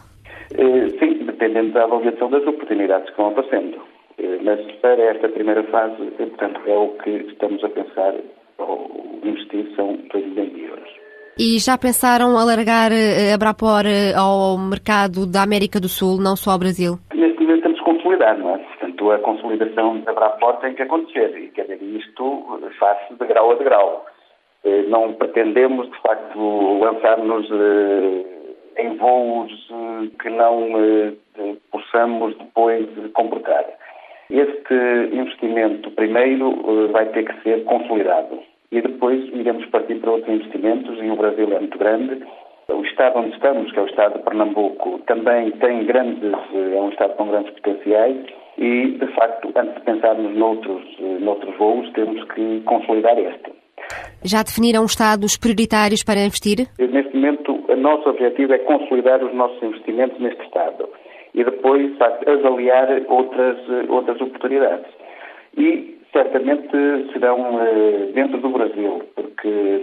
Eh, 0.53 0.87
sim, 0.99 1.25
dependendo 1.25 1.73
da 1.73 1.83
avaliação 1.83 2.29
das 2.29 2.47
oportunidades 2.47 3.09
que 3.09 3.17
vão 3.17 3.27
aparecendo. 3.27 3.77
Eh, 4.17 4.39
mas 4.43 4.59
para 4.81 5.01
esta 5.01 5.29
primeira 5.29 5.63
fase, 5.65 5.95
portanto, 6.17 6.61
é 6.65 6.77
o 6.77 6.89
que 7.03 7.09
estamos 7.09 7.63
a 7.63 7.69
pensar, 7.69 8.13
ou 8.57 9.19
investir 9.23 9.67
são 9.75 9.97
2 10.11 10.25
milhões 10.27 10.53
de 10.53 10.63
euros. 10.63 10.89
E 11.39 11.59
já 11.59 11.77
pensaram 11.77 12.35
alargar 12.35 12.91
a 12.91 13.37
Brapor 13.37 13.85
ao 14.17 14.57
mercado 14.57 15.27
da 15.31 15.43
América 15.43 15.79
do 15.79 15.87
Sul, 15.87 16.17
não 16.19 16.35
só 16.35 16.51
ao 16.51 16.59
Brasil? 16.59 16.97
Neste 17.13 17.39
momento 17.43 17.61
temos 17.61 17.77
que 17.77 17.85
consolidar, 17.85 18.37
não 18.39 18.55
é? 18.55 18.57
Portanto, 18.57 19.11
a 19.11 19.19
consolidação 19.19 19.99
da 20.01 20.13
Brapor 20.13 20.57
tem 20.57 20.73
que 20.73 20.81
acontecer. 20.81 21.37
E, 21.37 21.49
quer 21.49 21.63
dizer, 21.63 21.83
isto 21.83 22.59
faz-se 22.79 23.13
de 23.13 23.25
grau 23.27 23.51
a 23.51 23.55
degrau. 23.55 24.05
Eh, 24.63 24.83
não 24.89 25.13
pretendemos, 25.13 25.89
de 25.89 26.01
facto, 26.01 26.79
lançar-nos 26.79 27.47
eh, 27.51 28.83
em 28.83 28.97
voos 28.97 29.51
eh, 29.71 30.07
que 30.21 30.29
não 30.29 30.69
possamos 31.71 32.35
depois 32.37 32.87
comportar. 33.13 33.65
Este 34.29 34.73
investimento, 35.13 35.89
primeiro, 35.91 36.89
vai 36.91 37.05
ter 37.07 37.23
que 37.23 37.43
ser 37.43 37.63
consolidado. 37.63 38.39
E 38.71 38.81
depois 38.81 39.23
iremos 39.33 39.65
partir 39.67 39.95
para 39.95 40.11
outros 40.11 40.33
investimentos, 40.33 40.97
e 41.01 41.09
o 41.09 41.15
Brasil 41.15 41.47
é 41.53 41.59
muito 41.59 41.77
grande. 41.77 42.23
O 42.69 42.83
estado 42.83 43.19
onde 43.19 43.33
estamos, 43.33 43.71
que 43.71 43.79
é 43.79 43.81
o 43.81 43.85
estado 43.85 44.17
de 44.17 44.23
Pernambuco, 44.25 44.99
também 45.07 45.51
tem 45.51 45.85
grandes, 45.85 46.33
é 46.53 46.79
um 46.79 46.89
estado 46.89 47.15
com 47.15 47.29
grandes 47.29 47.53
potenciais 47.53 48.17
e, 48.57 48.97
de 48.99 49.07
facto, 49.15 49.49
antes 49.55 49.75
de 49.75 49.81
pensarmos 49.81 50.35
noutros, 50.35 50.83
noutros 51.21 51.55
voos, 51.57 51.89
temos 51.93 52.21
que 52.33 52.61
consolidar 52.65 53.17
este. 53.17 53.53
Já 54.25 54.43
definiram 54.43 54.83
estados 54.83 55.37
prioritários 55.37 56.03
para 56.03 56.19
investir? 56.19 56.67
Neste 56.77 57.15
momento, 57.15 57.63
o 57.69 57.75
nosso 57.77 58.09
objetivo 58.09 58.53
é 58.53 58.57
consolidar 58.57 59.23
os 59.23 59.33
nossos 59.33 59.63
investimentos 59.63 60.19
neste 60.19 60.43
estado 60.43 60.89
e 61.37 61.43
depois 61.43 61.91
avaliar 62.25 62.89
outras, 63.07 63.57
outras 63.89 64.19
oportunidades. 64.19 64.87
E 65.55 65.95
certamente 66.11 66.71
serão 67.13 67.61
eh, 67.61 68.09
dentro 68.13 68.39
do 68.39 68.49
Brasil, 68.49 69.03
porque 69.15 69.81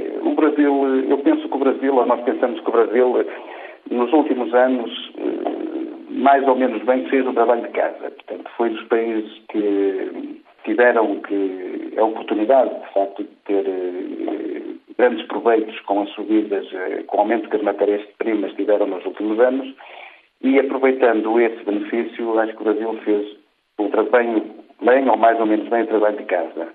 eh, 0.00 0.18
o 0.20 0.34
Brasil, 0.34 1.04
eu 1.08 1.18
penso 1.18 1.48
que 1.48 1.54
o 1.54 1.60
Brasil, 1.60 1.94
ou 1.94 2.04
nós 2.04 2.20
pensamos 2.22 2.60
que 2.60 2.68
o 2.68 2.72
Brasil, 2.72 3.24
nos 3.88 4.12
últimos 4.12 4.52
anos, 4.52 4.90
mais 6.10 6.46
ou 6.48 6.56
menos 6.56 6.82
bem 6.82 7.06
fez 7.08 7.24
o 7.24 7.32
trabalho 7.32 7.62
de 7.62 7.68
casa. 7.68 8.10
Portanto, 8.10 8.50
foi 8.56 8.70
dos 8.70 8.82
países 8.88 9.30
que 9.52 10.42
tiveram 10.64 11.20
que, 11.20 11.92
a 11.96 12.02
oportunidade, 12.02 12.74
de 12.80 12.92
facto, 12.92 13.22
de 13.22 13.30
ter 13.46 13.64
eh, 13.64 14.62
grandes 14.98 15.24
proveitos 15.28 15.78
com 15.82 16.02
as 16.02 16.10
subidas, 16.10 16.66
eh, 16.72 17.04
com 17.06 17.18
o 17.18 17.20
aumento 17.20 17.48
que 17.48 17.56
as 17.56 17.62
matérias-primas 17.62 18.52
tiveram 18.54 18.88
nos 18.88 19.06
últimos 19.06 19.38
anos 19.38 19.72
e 20.42 20.58
aproveitando 20.58 21.40
esse 21.40 21.64
benefício, 21.64 22.38
acho 22.38 22.54
que 22.54 22.60
o 22.60 22.64
Brasil 22.64 22.98
fez 23.04 23.36
um 23.78 23.88
trabalho 23.90 24.42
bem 24.82 25.08
ou 25.08 25.16
mais 25.16 25.38
ou 25.40 25.46
menos 25.46 25.68
bem 25.68 25.82
o 25.82 25.86
trabalho 25.86 26.16
de 26.16 26.24
casa. 26.24 26.68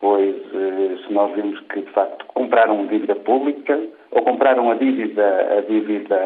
Pois, 0.00 0.34
eh, 0.34 0.96
se 1.06 1.12
nós 1.12 1.32
vimos 1.34 1.58
que, 1.60 1.80
de 1.80 1.90
facto, 1.92 2.26
compraram 2.26 2.86
dívida 2.86 3.14
pública 3.16 3.80
ou 4.10 4.22
compraram 4.22 4.70
a 4.70 4.74
dívida, 4.74 5.58
a 5.58 5.60
dívida 5.62 6.18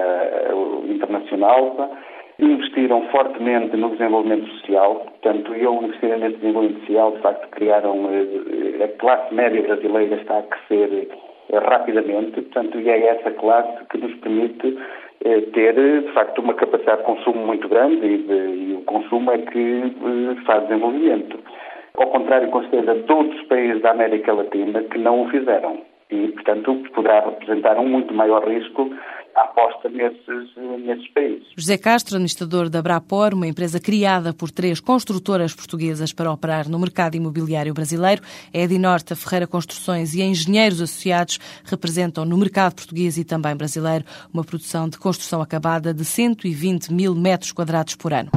internacional, 0.88 1.90
investiram 2.38 3.02
fortemente 3.10 3.76
no 3.76 3.90
desenvolvimento 3.90 4.46
social, 4.58 4.96
portanto, 4.96 5.54
e 5.56 5.64
ao 5.64 5.82
investirem 5.82 6.20
nesse 6.20 6.36
desenvolvimento 6.36 6.80
social, 6.80 7.12
de 7.12 7.20
facto, 7.20 7.48
criaram, 7.50 8.08
eh, 8.12 8.84
a 8.84 8.88
classe 8.98 9.34
média 9.34 9.62
brasileira 9.62 10.14
está 10.16 10.38
a 10.38 10.42
crescer 10.42 11.08
eh, 11.50 11.58
rapidamente, 11.58 12.40
portanto, 12.40 12.78
e 12.78 12.88
é 12.88 13.06
essa 13.06 13.32
classe 13.32 13.84
que 13.90 13.98
nos 13.98 14.14
permite 14.20 14.68
eh, 14.68 15.07
ter, 15.52 15.74
de 15.74 16.12
facto, 16.12 16.40
uma 16.40 16.54
capacidade 16.54 16.98
de 16.98 17.04
consumo 17.04 17.46
muito 17.46 17.68
grande 17.68 18.06
e, 18.06 18.18
de, 18.18 18.34
e 18.34 18.74
o 18.74 18.82
consumo 18.82 19.30
é 19.32 19.38
que 19.38 19.94
faz 20.46 20.62
desenvolvimento. 20.68 21.38
Ao 21.96 22.06
contrário, 22.08 22.48
certeza, 22.62 22.94
de 22.94 23.12
outros 23.12 23.42
países 23.48 23.82
da 23.82 23.90
América 23.90 24.32
Latina 24.32 24.82
que 24.84 24.98
não 24.98 25.22
o 25.22 25.30
fizeram 25.30 25.80
e, 26.10 26.28
portanto, 26.28 26.82
poderá 26.94 27.20
representar 27.20 27.78
um 27.78 27.88
muito 27.88 28.14
maior 28.14 28.46
risco 28.46 28.90
aposta 29.44 29.88
nesses, 29.88 30.56
nesses 30.84 31.08
países. 31.12 31.46
José 31.56 31.78
Castro, 31.78 32.16
administrador 32.16 32.68
da 32.68 32.82
Brapor, 32.82 33.34
uma 33.34 33.46
empresa 33.46 33.80
criada 33.80 34.32
por 34.32 34.50
três 34.50 34.80
construtoras 34.80 35.54
portuguesas 35.54 36.12
para 36.12 36.32
operar 36.32 36.68
no 36.68 36.78
mercado 36.78 37.16
imobiliário 37.16 37.74
brasileiro. 37.74 38.22
É 38.52 38.60
a 38.60 38.64
Edinorte, 38.64 39.12
a 39.12 39.16
Ferreira 39.16 39.46
Construções 39.46 40.14
e 40.14 40.22
Engenheiros 40.22 40.80
Associados 40.80 41.38
representam 41.64 42.24
no 42.24 42.36
mercado 42.36 42.74
português 42.74 43.18
e 43.18 43.24
também 43.24 43.56
brasileiro 43.56 44.04
uma 44.32 44.44
produção 44.44 44.88
de 44.88 44.98
construção 44.98 45.40
acabada 45.40 45.92
de 45.92 46.04
120 46.04 46.92
mil 46.92 47.14
metros 47.14 47.52
quadrados 47.52 47.94
por 47.94 48.12
ano. 48.12 48.30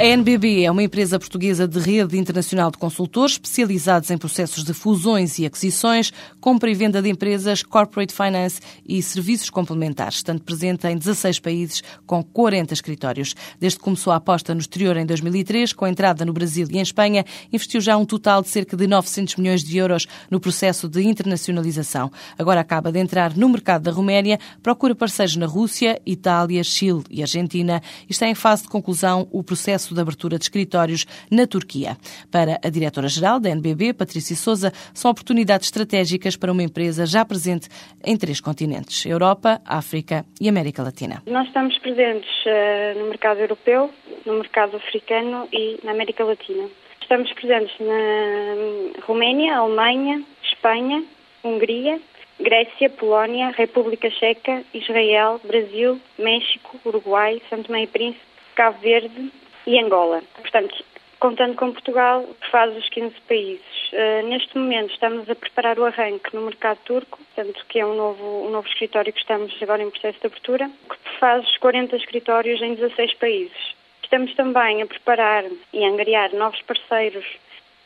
A 0.00 0.04
NBB 0.06 0.62
é 0.62 0.70
uma 0.70 0.82
empresa 0.82 1.18
portuguesa 1.18 1.68
de 1.68 1.78
rede 1.78 2.16
internacional 2.16 2.70
de 2.70 2.78
consultores 2.78 3.32
especializados 3.32 4.10
em 4.10 4.16
processos 4.16 4.64
de 4.64 4.72
fusões 4.72 5.38
e 5.38 5.44
aquisições, 5.44 6.10
compra 6.40 6.70
e 6.70 6.74
venda 6.74 7.02
de 7.02 7.10
empresas, 7.10 7.62
corporate 7.62 8.14
finance 8.14 8.62
e 8.88 9.02
serviços 9.02 9.50
complementares, 9.50 10.14
estando 10.14 10.40
presente 10.40 10.86
em 10.86 10.96
16 10.96 11.40
países 11.40 11.82
com 12.06 12.22
40 12.22 12.72
escritórios. 12.72 13.34
Desde 13.60 13.78
que 13.78 13.84
começou 13.84 14.10
a 14.10 14.16
aposta 14.16 14.54
no 14.54 14.60
exterior 14.62 14.96
em 14.96 15.04
2003, 15.04 15.74
com 15.74 15.86
entrada 15.86 16.24
no 16.24 16.32
Brasil 16.32 16.66
e 16.70 16.78
em 16.78 16.80
Espanha, 16.80 17.22
investiu 17.52 17.82
já 17.82 17.94
um 17.98 18.06
total 18.06 18.40
de 18.40 18.48
cerca 18.48 18.78
de 18.78 18.86
900 18.86 19.36
milhões 19.36 19.62
de 19.62 19.76
euros 19.76 20.06
no 20.30 20.40
processo 20.40 20.88
de 20.88 21.02
internacionalização. 21.02 22.10
Agora 22.38 22.60
acaba 22.62 22.90
de 22.90 22.98
entrar 22.98 23.36
no 23.36 23.50
mercado 23.50 23.82
da 23.82 23.92
Roménia, 23.92 24.40
procura 24.62 24.94
parceiros 24.94 25.36
na 25.36 25.44
Rússia, 25.44 26.00
Itália, 26.06 26.64
Chile 26.64 27.04
e 27.10 27.20
Argentina 27.20 27.82
e 28.08 28.12
está 28.12 28.26
em 28.26 28.34
fase 28.34 28.62
de 28.62 28.70
conclusão 28.70 29.28
o 29.30 29.42
processo 29.42 29.89
processo 29.90 29.94
de 29.94 30.00
abertura 30.00 30.38
de 30.38 30.44
escritórios 30.44 31.06
na 31.30 31.46
Turquia. 31.46 31.96
Para 32.30 32.58
a 32.64 32.70
diretora-geral 32.70 33.40
da 33.40 33.50
NBB, 33.50 33.92
Patrícia 33.94 34.36
Souza, 34.36 34.72
são 34.94 35.10
oportunidades 35.10 35.66
estratégicas 35.66 36.36
para 36.36 36.52
uma 36.52 36.62
empresa 36.62 37.04
já 37.06 37.24
presente 37.24 37.68
em 38.04 38.16
três 38.16 38.40
continentes: 38.40 39.04
Europa, 39.04 39.60
África 39.64 40.24
e 40.40 40.48
América 40.48 40.82
Latina. 40.82 41.22
Nós 41.26 41.46
estamos 41.46 41.76
presentes 41.78 42.30
uh, 42.46 42.98
no 42.98 43.08
mercado 43.08 43.40
europeu, 43.40 43.90
no 44.24 44.34
mercado 44.34 44.76
africano 44.76 45.48
e 45.52 45.78
na 45.84 45.92
América 45.92 46.24
Latina. 46.24 46.68
Estamos 47.02 47.32
presentes 47.32 47.74
na 47.80 49.04
Roménia, 49.04 49.56
Alemanha, 49.56 50.22
Espanha, 50.44 51.02
Hungria, 51.42 51.98
Grécia, 52.38 52.88
Polónia, 52.88 53.50
República 53.50 54.08
Checa, 54.10 54.62
Israel, 54.72 55.40
Brasil, 55.44 56.00
México, 56.18 56.78
Uruguai, 56.86 57.42
Santo 57.50 57.74
e 57.74 57.86
Príncipe, 57.86 58.24
Cabo 58.54 58.78
Verde, 58.80 59.30
e 59.66 59.78
Angola. 59.78 60.22
Portanto, 60.36 60.84
contando 61.20 61.54
com 61.54 61.72
Portugal, 61.72 62.26
faz 62.50 62.74
os 62.76 62.88
15 62.88 63.14
países. 63.28 63.92
Uh, 63.92 64.26
neste 64.26 64.56
momento 64.56 64.92
estamos 64.92 65.28
a 65.28 65.34
preparar 65.34 65.78
o 65.78 65.84
arranque 65.84 66.34
no 66.34 66.42
mercado 66.42 66.78
turco, 66.84 67.18
portanto, 67.18 67.64
que 67.68 67.78
é 67.78 67.86
um 67.86 67.94
novo, 67.94 68.46
um 68.46 68.50
novo 68.50 68.66
escritório 68.66 69.12
que 69.12 69.20
estamos 69.20 69.54
agora 69.62 69.82
em 69.82 69.90
processo 69.90 70.18
de 70.18 70.26
abertura, 70.26 70.70
que 70.88 71.18
faz 71.18 71.56
40 71.58 71.96
escritórios 71.96 72.62
em 72.62 72.74
16 72.74 73.14
países. 73.14 73.74
Estamos 74.02 74.34
também 74.34 74.82
a 74.82 74.86
preparar 74.86 75.44
e 75.72 75.84
a 75.84 75.88
angariar 75.88 76.34
novos 76.34 76.60
parceiros 76.62 77.26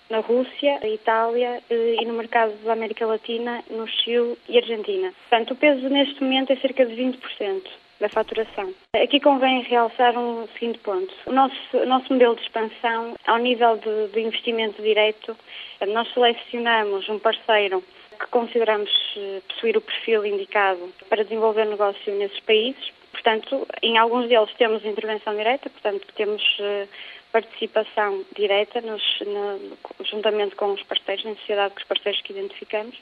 na 0.08 0.20
Rússia, 0.20 0.78
na 0.80 0.88
Itália 0.88 1.60
uh, 1.70 2.02
e 2.02 2.04
no 2.04 2.14
mercado 2.14 2.52
da 2.64 2.72
América 2.72 3.04
Latina, 3.04 3.64
no 3.68 3.88
Chile 3.88 4.38
e 4.48 4.58
Argentina. 4.58 5.12
Portanto, 5.28 5.50
o 5.52 5.56
peso 5.56 5.88
neste 5.88 6.22
momento 6.22 6.52
é 6.52 6.56
cerca 6.56 6.86
de 6.86 6.94
20% 6.94 7.62
da 8.00 8.08
faturação. 8.08 8.72
Aqui 8.94 9.20
convém 9.20 9.62
realçar 9.62 10.16
um 10.18 10.46
seguinte 10.48 10.78
ponto. 10.80 11.12
O 11.26 11.32
nosso, 11.32 11.56
o 11.76 11.86
nosso 11.86 12.12
modelo 12.12 12.34
de 12.36 12.42
expansão, 12.42 13.14
ao 13.26 13.38
nível 13.38 13.76
de, 13.76 14.08
de 14.08 14.20
investimento 14.20 14.82
direto, 14.82 15.36
nós 15.88 16.12
selecionamos 16.12 17.08
um 17.08 17.18
parceiro 17.18 17.82
que 18.18 18.26
consideramos 18.28 18.90
eh, 19.16 19.40
possuir 19.48 19.76
o 19.76 19.80
perfil 19.80 20.24
indicado 20.24 20.92
para 21.08 21.24
desenvolver 21.24 21.66
negócio 21.66 22.14
nesses 22.14 22.38
países. 22.40 22.92
Portanto, 23.10 23.66
em 23.82 23.98
alguns 23.98 24.28
deles 24.28 24.52
temos 24.58 24.84
intervenção 24.84 25.34
direta, 25.34 25.70
portanto, 25.70 26.06
temos 26.14 26.42
uh, 26.58 26.88
participação 27.32 28.24
direta 28.36 28.80
nos, 28.80 29.02
no, 29.20 29.76
juntamente 30.04 30.54
com 30.56 30.72
os 30.72 30.82
parceiros, 30.82 31.24
em 31.24 31.34
sociedade 31.36 31.74
com 31.74 31.80
os 31.80 31.86
parceiros 31.86 32.20
que 32.22 32.32
identificamos. 32.32 32.96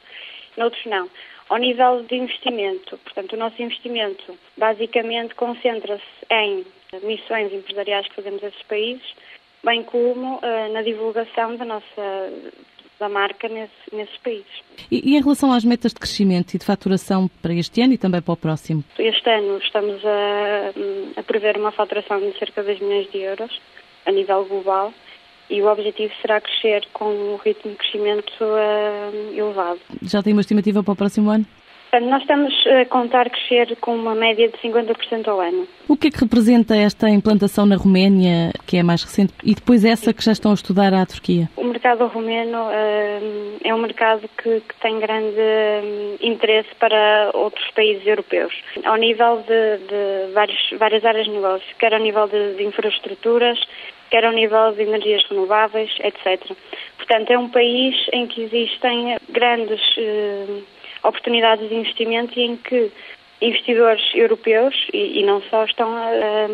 Noutros 0.57 0.85
não. 0.87 1.09
Ao 1.49 1.59
nível 1.59 2.03
de 2.05 2.17
investimento, 2.17 2.99
portanto, 2.99 3.35
o 3.35 3.37
nosso 3.37 3.61
investimento 3.61 4.39
basicamente 4.57 5.35
concentra-se 5.35 6.03
em 6.31 6.65
missões 7.03 7.53
empresariais 7.53 8.09
que 8.09 8.15
fazemos 8.15 8.43
a 8.43 8.49
esses 8.49 8.63
países, 8.63 9.15
bem 9.65 9.83
como 9.83 10.37
uh, 10.37 10.73
na 10.73 10.83
divulgação 10.83 11.57
da 11.57 11.65
nossa, 11.65 12.33
da 12.99 13.09
marca 13.09 13.49
nesse, 13.49 13.73
nesses 13.93 14.17
países. 14.19 14.63
E, 14.91 15.11
e, 15.11 15.17
em 15.17 15.21
relação 15.21 15.53
às 15.53 15.65
metas 15.65 15.93
de 15.93 16.01
crescimento 16.01 16.55
e 16.55 16.59
de 16.59 16.65
faturação 16.65 17.29
para 17.41 17.53
este 17.55 17.83
ano 17.83 17.95
e 17.95 17.99
também 17.99 18.23
para 18.23 18.33
o 18.33 18.37
próximo? 18.37 18.85
Este 18.99 19.29
ano 19.29 19.59
estamos 19.59 20.01
a, 20.05 21.21
a 21.21 21.23
prever 21.23 21.57
uma 21.57 21.73
faturação 21.73 22.21
de 22.21 22.39
cerca 22.39 22.63
de 22.63 22.69
2 22.69 22.81
milhões 22.81 23.11
de 23.11 23.19
euros 23.19 23.61
a 24.07 24.13
nível 24.13 24.45
global 24.45 24.93
e 25.53 25.61
o 25.61 25.71
objetivo 25.71 26.13
será 26.23 26.41
crescer 26.41 26.89
com 26.95 27.05
um 27.05 27.37
ritmo 27.37 27.73
de 27.73 27.77
crescimento 27.77 28.33
uh, 28.41 29.39
elevado. 29.39 29.79
Já 30.01 30.23
tem 30.23 30.33
uma 30.33 30.41
estimativa 30.41 30.83
para 30.83 30.93
o 30.93 30.97
próximo 30.97 31.31
ano? 31.31 31.45
Nós 32.01 32.23
estamos 32.23 32.55
a 32.69 32.87
contar 32.87 33.29
crescer 33.29 33.77
com 33.77 33.95
uma 33.95 34.15
média 34.15 34.49
de 34.49 34.57
50% 34.57 35.29
ao 35.29 35.43
ano. 35.43 35.69
O 35.87 35.95
que 35.95 36.09
é 36.09 36.11
que 36.11 36.21
representa 36.21 36.75
esta 36.75 37.07
implantação 37.11 37.67
na 37.67 37.77
Roménia, 37.77 38.51
que 38.67 38.79
é 38.79 38.83
mais 38.83 39.03
recente, 39.05 39.35
e 39.45 39.55
depois 39.55 39.85
essa 39.85 40.11
que 40.11 40.25
já 40.25 40.33
estão 40.33 40.53
a 40.53 40.55
estudar 40.55 40.95
à 40.95 41.05
Turquia? 41.05 41.51
O 41.55 41.65
mercado 41.65 42.07
romeno 42.07 42.57
uh, 42.57 43.59
é 43.63 43.75
um 43.75 43.79
mercado 43.79 44.27
que, 44.43 44.61
que 44.61 44.75
tem 44.81 44.99
grande 45.01 45.37
uh, 45.37 46.17
interesse 46.23 46.71
para 46.81 47.31
outros 47.35 47.71
países 47.73 48.07
europeus, 48.07 48.55
ao 48.85 48.97
nível 48.97 49.45
de, 49.47 49.77
de 49.87 50.33
vários, 50.33 50.71
várias 50.79 51.05
áreas 51.05 51.27
de 51.27 51.33
negócio, 51.33 51.77
quer 51.79 51.93
ao 51.93 52.01
nível 52.01 52.27
de, 52.27 52.55
de 52.55 52.65
infraestruturas, 52.65 53.61
quer 54.13 54.27
ao 54.27 54.33
nível 54.33 54.73
de 54.73 54.83
energias 54.83 55.25
renováveis, 55.31 55.91
etc. 56.01 56.55
Portanto, 56.99 57.31
é 57.31 57.39
um 57.39 57.49
país 57.49 57.97
em 58.13 58.27
que 58.27 58.43
existem 58.43 59.17
grandes 59.31 59.81
uh, 59.97 60.63
oportunidades 61.03 61.67
de 61.67 61.75
investimento 61.75 62.39
e 62.39 62.43
em 62.43 62.57
que 62.59 62.93
investidores 63.41 64.03
europeus, 64.15 64.75
e, 64.93 65.21
e 65.21 65.25
não 65.25 65.41
só, 65.49 65.65
estão 65.65 65.97
a, 65.97 66.47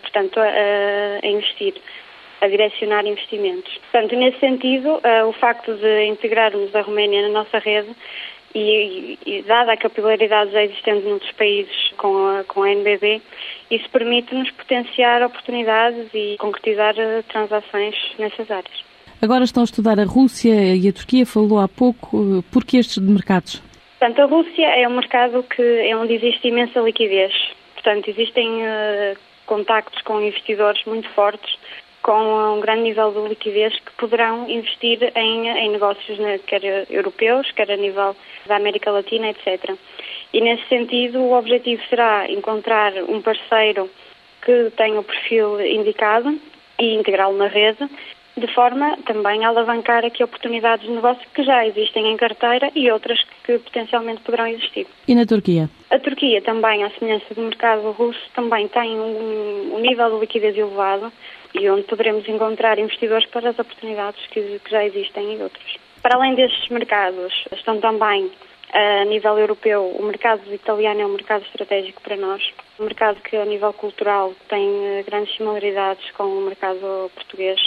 portanto, 0.00 0.40
a, 0.40 0.46
a, 1.22 1.26
investir, 1.26 1.74
a 2.40 2.48
direcionar 2.48 3.04
investimentos. 3.06 3.76
Portanto, 3.92 4.16
nesse 4.16 4.40
sentido, 4.40 4.94
uh, 4.94 5.28
o 5.28 5.32
facto 5.34 5.74
de 5.74 6.06
integrarmos 6.06 6.74
a 6.74 6.80
Roménia 6.80 7.20
na 7.28 7.28
nossa 7.28 7.58
rede 7.58 7.94
e, 8.54 9.18
e, 9.26 9.42
dada 9.42 9.72
a 9.72 9.76
capilaridade 9.76 10.52
já 10.52 10.62
existente 10.62 11.06
noutros 11.06 11.32
países 11.32 11.92
com 11.96 12.28
a, 12.28 12.44
com 12.44 12.62
a 12.62 12.70
NBB, 12.70 13.20
isso 13.70 13.88
permite-nos 13.90 14.50
potenciar 14.52 15.22
oportunidades 15.22 16.08
e 16.14 16.36
concretizar 16.38 16.94
uh, 16.94 17.22
transações 17.24 17.94
nessas 18.18 18.50
áreas. 18.50 18.84
Agora 19.20 19.44
estão 19.44 19.62
a 19.62 19.64
estudar 19.64 19.98
a 19.98 20.04
Rússia 20.04 20.74
e 20.74 20.88
a 20.88 20.92
Turquia, 20.92 21.26
falou 21.26 21.58
há 21.58 21.68
pouco. 21.68 22.16
Uh, 22.16 22.42
por 22.52 22.64
que 22.64 22.76
estes 22.76 22.98
mercados? 22.98 23.62
Portanto, 23.98 24.20
a 24.20 24.26
Rússia 24.26 24.66
é 24.66 24.86
um 24.86 24.96
mercado 24.96 25.42
que 25.42 25.62
é 25.62 25.96
onde 25.96 26.14
existe 26.14 26.48
imensa 26.48 26.80
liquidez. 26.80 27.32
Portanto, 27.74 28.08
existem 28.08 28.48
uh, 28.62 29.16
contactos 29.46 30.00
com 30.02 30.20
investidores 30.20 30.84
muito 30.84 31.08
fortes, 31.10 31.56
com 32.04 32.58
um 32.58 32.60
grande 32.60 32.82
nível 32.82 33.10
de 33.12 33.28
liquidez, 33.30 33.72
que 33.80 33.92
poderão 33.92 34.48
investir 34.48 35.10
em, 35.16 35.48
em 35.48 35.70
negócios, 35.70 36.18
né, 36.18 36.38
quer 36.46 36.86
europeus, 36.90 37.50
quer 37.52 37.70
a 37.70 37.78
nível 37.78 38.14
da 38.46 38.56
América 38.56 38.90
Latina, 38.90 39.30
etc. 39.30 39.74
E 40.30 40.40
nesse 40.42 40.68
sentido, 40.68 41.18
o 41.20 41.32
objetivo 41.32 41.82
será 41.88 42.30
encontrar 42.30 42.92
um 43.08 43.22
parceiro 43.22 43.88
que 44.44 44.70
tenha 44.76 45.00
o 45.00 45.02
perfil 45.02 45.58
indicado 45.62 46.38
e 46.78 46.94
integrá-lo 46.94 47.38
na 47.38 47.46
rede 47.46 47.88
de 48.36 48.48
forma 48.48 48.98
também 49.06 49.44
a 49.44 49.48
alavancar 49.48 50.04
aqui 50.04 50.22
oportunidades 50.22 50.86
de 50.86 50.92
negócio 50.92 51.24
que 51.32 51.42
já 51.42 51.66
existem 51.66 52.12
em 52.12 52.16
carteira 52.16 52.70
e 52.74 52.90
outras 52.90 53.18
que 53.44 53.58
potencialmente 53.60 54.20
poderão 54.22 54.48
existir. 54.48 54.86
E 55.06 55.14
na 55.14 55.24
Turquia? 55.24 55.70
A 55.88 55.98
Turquia 56.00 56.42
também, 56.42 56.82
à 56.82 56.90
semelhança 56.90 57.32
do 57.32 57.42
mercado 57.42 57.92
russo, 57.92 58.20
também 58.34 58.66
tem 58.68 58.98
um, 58.98 59.76
um 59.76 59.78
nível 59.78 60.10
de 60.10 60.20
liquidez 60.20 60.58
elevado 60.58 61.12
e 61.54 61.70
onde 61.70 61.84
poderemos 61.84 62.28
encontrar 62.28 62.78
investidores 62.78 63.26
para 63.26 63.50
as 63.50 63.58
oportunidades 63.58 64.24
que, 64.26 64.58
que 64.58 64.70
já 64.70 64.84
existem 64.84 65.34
em 65.34 65.42
outros. 65.42 65.76
Para 66.02 66.16
além 66.16 66.34
destes 66.34 66.68
mercados, 66.68 67.32
estão 67.52 67.80
também 67.80 68.30
a 68.72 69.04
nível 69.04 69.38
europeu, 69.38 69.86
o 69.86 70.02
mercado 70.02 70.52
italiano 70.52 71.00
é 71.00 71.06
um 71.06 71.12
mercado 71.12 71.44
estratégico 71.44 72.02
para 72.02 72.16
nós. 72.16 72.42
Um 72.78 72.84
mercado 72.84 73.20
que, 73.22 73.36
a 73.36 73.44
nível 73.44 73.72
cultural, 73.72 74.34
tem 74.48 74.68
eh, 74.84 75.04
grandes 75.04 75.36
similaridades 75.36 76.10
com 76.10 76.24
o 76.24 76.40
mercado 76.40 77.08
português 77.14 77.60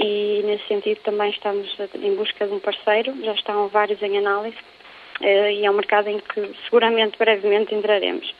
e 0.00 0.42
nesse 0.44 0.66
sentido 0.66 0.98
também 1.02 1.30
estamos 1.30 1.68
em 1.94 2.14
busca 2.16 2.46
de 2.46 2.52
um 2.52 2.58
parceiro, 2.58 3.14
já 3.24 3.32
estão 3.32 3.68
vários 3.68 4.02
em 4.02 4.18
análise 4.18 4.56
eh, 5.20 5.52
e 5.52 5.66
é 5.66 5.70
um 5.70 5.74
mercado 5.74 6.08
em 6.08 6.18
que 6.18 6.52
seguramente 6.64 7.16
brevemente 7.16 7.74
entraremos. 7.74 8.32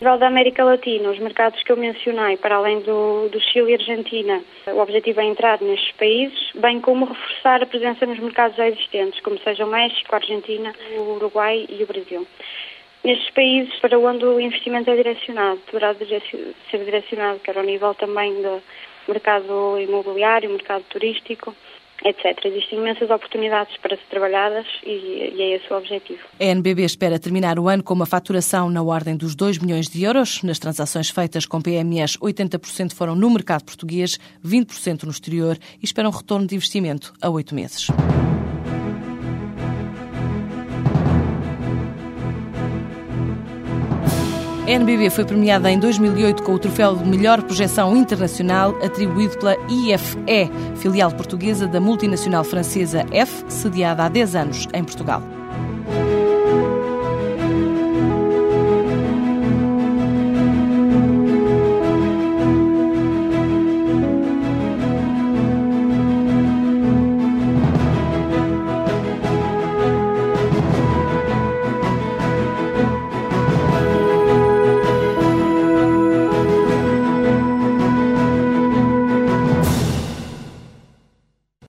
Nível 0.00 0.16
da 0.16 0.28
América 0.28 0.62
Latina, 0.62 1.10
os 1.10 1.18
mercados 1.18 1.60
que 1.64 1.72
eu 1.72 1.76
mencionei, 1.76 2.36
para 2.36 2.54
além 2.54 2.78
do, 2.82 3.28
do 3.30 3.40
Chile 3.40 3.72
e 3.72 3.74
Argentina, 3.74 4.40
o 4.68 4.78
objetivo 4.78 5.20
é 5.20 5.24
entrar 5.24 5.60
nestes 5.60 5.90
países, 5.96 6.38
bem 6.54 6.80
como 6.80 7.04
reforçar 7.04 7.60
a 7.60 7.66
presença 7.66 8.06
nos 8.06 8.20
mercados 8.20 8.56
já 8.56 8.68
existentes, 8.68 9.20
como 9.22 9.36
seja 9.40 9.66
o 9.66 9.68
México, 9.68 10.14
Argentina, 10.14 10.72
o 10.98 11.16
Uruguai 11.16 11.66
e 11.68 11.82
o 11.82 11.86
Brasil. 11.88 12.24
Nestes 13.02 13.28
países 13.30 13.74
para 13.80 13.98
onde 13.98 14.24
o 14.24 14.38
investimento 14.38 14.88
é 14.88 14.94
direcionado, 14.94 15.58
poderá 15.68 15.92
ser 15.94 16.84
direcionado 16.84 17.40
quer 17.40 17.58
ao 17.58 17.64
nível 17.64 17.92
também 17.94 18.40
da 18.40 18.60
mercado 19.08 19.80
imobiliário, 19.80 20.48
mercado 20.48 20.84
turístico, 20.90 21.52
etc. 22.04 22.44
Existem 22.44 22.78
imensas 22.78 23.10
oportunidades 23.10 23.76
para 23.78 23.96
ser 23.96 24.06
trabalhadas 24.10 24.66
e, 24.84 25.32
e, 25.34 25.42
é 25.42 25.56
esse 25.56 25.72
o 25.72 25.76
objetivo. 25.76 26.20
A 26.40 26.44
NBB 26.44 26.84
espera 26.84 27.18
terminar 27.18 27.58
o 27.58 27.68
ano 27.68 27.82
com 27.82 27.94
uma 27.94 28.06
faturação 28.06 28.70
na 28.70 28.82
ordem 28.82 29.16
dos 29.16 29.34
2 29.34 29.58
milhões 29.58 29.88
de 29.88 30.02
euros. 30.04 30.42
Nas 30.42 30.58
transações 30.58 31.10
feitas 31.10 31.46
com 31.46 31.60
PMEs, 31.60 32.16
80% 32.18 32.94
foram 32.94 33.14
no 33.14 33.30
mercado 33.30 33.64
português, 33.64 34.18
20% 34.44 35.04
no 35.04 35.10
exterior 35.10 35.56
e 35.80 35.84
espera 35.84 36.08
um 36.08 36.12
retorno 36.12 36.46
de 36.46 36.54
investimento 36.54 37.12
a 37.20 37.28
oito 37.28 37.54
meses. 37.54 37.88
A 44.68 44.70
NBB 44.70 45.08
foi 45.08 45.24
premiada 45.24 45.70
em 45.70 45.78
2008 45.78 46.42
com 46.42 46.52
o 46.52 46.58
troféu 46.58 46.94
de 46.94 47.02
melhor 47.02 47.42
projeção 47.42 47.96
internacional 47.96 48.76
atribuído 48.84 49.38
pela 49.38 49.56
IFE, 49.66 50.50
filial 50.76 51.10
portuguesa 51.10 51.66
da 51.66 51.80
multinacional 51.80 52.44
francesa 52.44 53.06
F, 53.10 53.46
sediada 53.48 54.04
há 54.04 54.10
10 54.10 54.36
anos 54.36 54.68
em 54.74 54.84
Portugal. 54.84 55.22